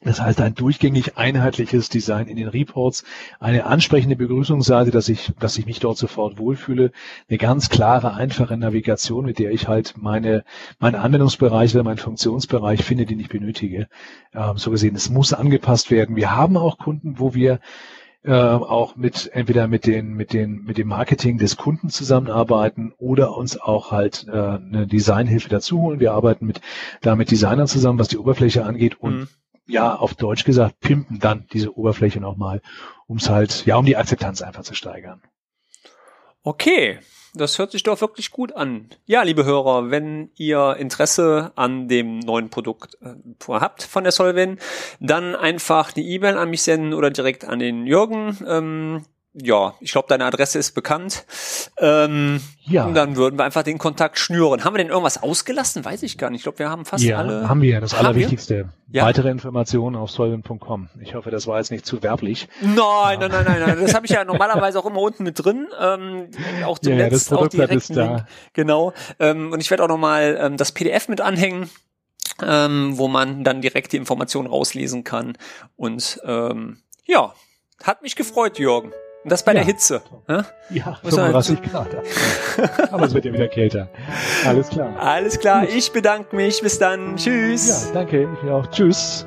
Das 0.03 0.19
heißt, 0.19 0.41
ein 0.41 0.55
durchgängig 0.55 1.19
einheitliches 1.19 1.91
Design 1.91 2.27
in 2.27 2.37
den 2.37 2.49
Reports, 2.49 3.05
eine 3.39 3.67
ansprechende 3.67 4.17
Begrüßungsseite, 4.17 4.91
dass 4.91 5.11
ich, 5.11 5.33
dass 5.39 5.59
ich 5.59 5.67
mich 5.67 5.79
dort 5.79 5.99
sofort 5.99 6.39
wohlfühle, 6.39 6.91
eine 7.29 7.37
ganz 7.37 7.69
klare, 7.69 8.15
einfache 8.15 8.57
Navigation, 8.57 9.27
mit 9.27 9.39
der 9.39 9.51
ich 9.51 9.69
halt 9.69 9.95
meine, 9.99 10.45
meine 10.79 11.01
Anwendungsbereiche 11.01 11.77
oder 11.77 11.85
meinen 11.85 11.99
Funktionsbereich 11.99 12.83
finde, 12.83 13.05
den 13.05 13.21
ich 13.21 13.29
benötige. 13.29 13.89
Ähm, 14.33 14.57
so 14.57 14.71
gesehen, 14.71 14.97
es 14.97 15.11
muss 15.11 15.35
angepasst 15.35 15.91
werden. 15.91 16.17
Wir 16.17 16.35
haben 16.35 16.57
auch 16.57 16.79
Kunden, 16.79 17.19
wo 17.19 17.35
wir 17.35 17.61
äh, 18.23 18.33
auch 18.33 18.97
mit 18.97 19.31
entweder 19.33 19.67
mit 19.69 19.87
den 19.87 20.15
mit 20.15 20.33
den 20.33 20.65
mit 20.65 20.77
dem 20.77 20.89
Marketing 20.89 21.39
des 21.39 21.57
Kunden 21.57 21.89
zusammenarbeiten 21.89 22.93
oder 22.99 23.37
uns 23.37 23.59
auch 23.59 23.93
halt 23.93 24.27
äh, 24.29 24.33
eine 24.33 24.87
Designhilfe 24.87 25.49
dazu 25.49 25.81
holen. 25.81 26.01
Wir 26.01 26.13
arbeiten 26.13 26.47
mit 26.47 26.61
da 27.01 27.17
mit 27.17 27.31
Designern 27.31 27.67
zusammen, 27.67 27.99
was 27.99 28.09
die 28.09 28.19
Oberfläche 28.19 28.65
angeht 28.65 29.01
und 29.01 29.21
mhm. 29.21 29.29
Ja 29.71 29.95
auf 29.95 30.15
Deutsch 30.15 30.45
gesagt 30.45 30.81
pimpen 30.81 31.19
dann 31.19 31.47
diese 31.53 31.77
Oberfläche 31.77 32.21
nochmal, 32.21 32.61
um 33.07 33.17
es 33.17 33.29
halt 33.29 33.65
ja 33.67 33.77
um 33.77 33.87
die 33.87 33.97
Akzeptanz 33.97 34.43
einfach 34.43 34.63
zu 34.63 34.75
steigern. 34.75 35.23
Okay, 36.43 36.99
das 37.35 37.59
hört 37.59 37.71
sich 37.71 37.83
doch 37.83 38.01
wirklich 38.01 38.31
gut 38.31 38.57
an. 38.57 38.89
Ja, 39.07 39.23
liebe 39.23 39.45
Hörer, 39.45 39.91
wenn 39.91 40.31
ihr 40.37 40.77
Interesse 40.79 41.53
an 41.55 41.87
dem 41.87 42.19
neuen 42.19 42.51
Produkt 42.51 42.99
äh, 43.03 43.15
habt 43.49 43.83
von 43.83 44.05
der 44.05 44.13
Solven, 44.13 44.59
dann 44.99 45.37
einfach 45.37 45.95
eine 45.95 46.05
E-Mail 46.05 46.39
an 46.39 46.51
mich 46.51 46.63
senden 46.63 46.95
oder 46.95 47.11
direkt 47.11 47.45
an 47.45 47.59
den 47.59 47.87
Jürgen. 47.87 48.39
Ähm, 48.47 49.05
ja, 49.33 49.75
ich 49.81 49.93
glaube, 49.93 50.09
deine 50.09 50.25
Adresse 50.25 50.59
ist 50.59 50.73
bekannt. 50.75 51.25
Ähm, 51.79 52.41
ja. 52.65 52.85
Und 52.85 52.95
dann 52.95 53.15
würden 53.15 53.39
wir 53.39 53.45
einfach 53.45 53.63
den 53.63 53.79
Kontakt 53.79 54.19
schnüren. 54.19 54.65
Haben 54.65 54.75
wir 54.75 54.79
denn 54.79 54.89
irgendwas 54.89 55.23
ausgelassen? 55.23 55.85
Weiß 55.85 56.03
ich 56.03 56.19
gar 56.19 56.31
nicht. 56.31 56.41
Ich 56.41 56.43
glaube, 56.43 56.59
wir 56.59 56.69
haben 56.69 56.85
fast 56.85 57.05
ja, 57.05 57.19
alle. 57.19 57.49
haben 57.49 57.63
wir. 57.63 57.81
Das 57.81 57.93
haben 57.93 58.07
Allerwichtigste. 58.07 58.71
Ja. 58.91 59.05
Weitere 59.05 59.31
Informationen 59.31 59.95
auf 59.95 60.11
solvent.com. 60.11 60.89
Ich 61.01 61.15
hoffe, 61.15 61.31
das 61.31 61.47
war 61.47 61.59
jetzt 61.59 61.71
nicht 61.71 61.87
zu 61.87 62.03
werblich. 62.03 62.49
Nein, 62.61 62.75
nein, 63.21 63.31
nein, 63.31 63.45
nein, 63.45 63.61
nein. 63.61 63.79
Das 63.81 63.95
habe 63.95 64.07
ich 64.07 64.13
ja 64.13 64.25
normalerweise 64.27 64.81
auch 64.81 64.87
immer 64.87 65.01
unten 65.01 65.23
mit 65.23 65.43
drin. 65.43 65.69
Ähm, 65.81 66.31
auch 66.65 66.81
zum 66.81 66.95
ja, 66.95 67.09
Netz, 67.09 67.31
auch 67.31 67.47
direkt 67.47 67.89
Link. 67.89 68.25
Genau. 68.53 68.93
Ähm, 69.21 69.53
und 69.53 69.61
ich 69.61 69.71
werde 69.71 69.85
auch 69.85 69.89
nochmal 69.89 70.39
ähm, 70.41 70.57
das 70.57 70.73
PDF 70.73 71.09
mit 71.09 71.21
anhängen. 71.21 71.71
Ähm, 72.43 72.97
wo 72.97 73.07
man 73.07 73.45
dann 73.45 73.61
direkt 73.61 73.93
die 73.93 73.99
Informationen 73.99 74.49
rauslesen 74.49 75.05
kann. 75.05 75.37
Und 75.77 76.21
ähm, 76.25 76.79
ja, 77.05 77.35
hat 77.83 78.01
mich 78.01 78.17
gefreut, 78.17 78.59
Jürgen. 78.59 78.93
Und 79.23 79.31
das 79.31 79.45
bei 79.45 79.53
ja. 79.53 79.57
der 79.57 79.65
Hitze. 79.65 80.03
Ja, 80.29 80.45
ja 80.71 80.99
35 81.03 81.63
Grad. 81.63 81.89
Aber 82.91 83.05
es 83.05 83.15
wird 83.15 83.27
ja 83.27 83.33
wieder 83.33 83.49
kälter. 83.49 83.89
Alles 84.47 84.69
klar. 84.71 84.97
Alles 84.99 85.39
klar. 85.39 85.69
Ich 85.69 85.93
bedanke 85.93 86.35
mich. 86.35 86.63
Bis 86.63 86.79
dann. 86.79 87.17
Tschüss. 87.17 87.87
Ja, 87.89 87.93
danke. 87.93 88.29
Ich 88.43 88.51
auch. 88.51 88.67
Tschüss. 88.69 89.27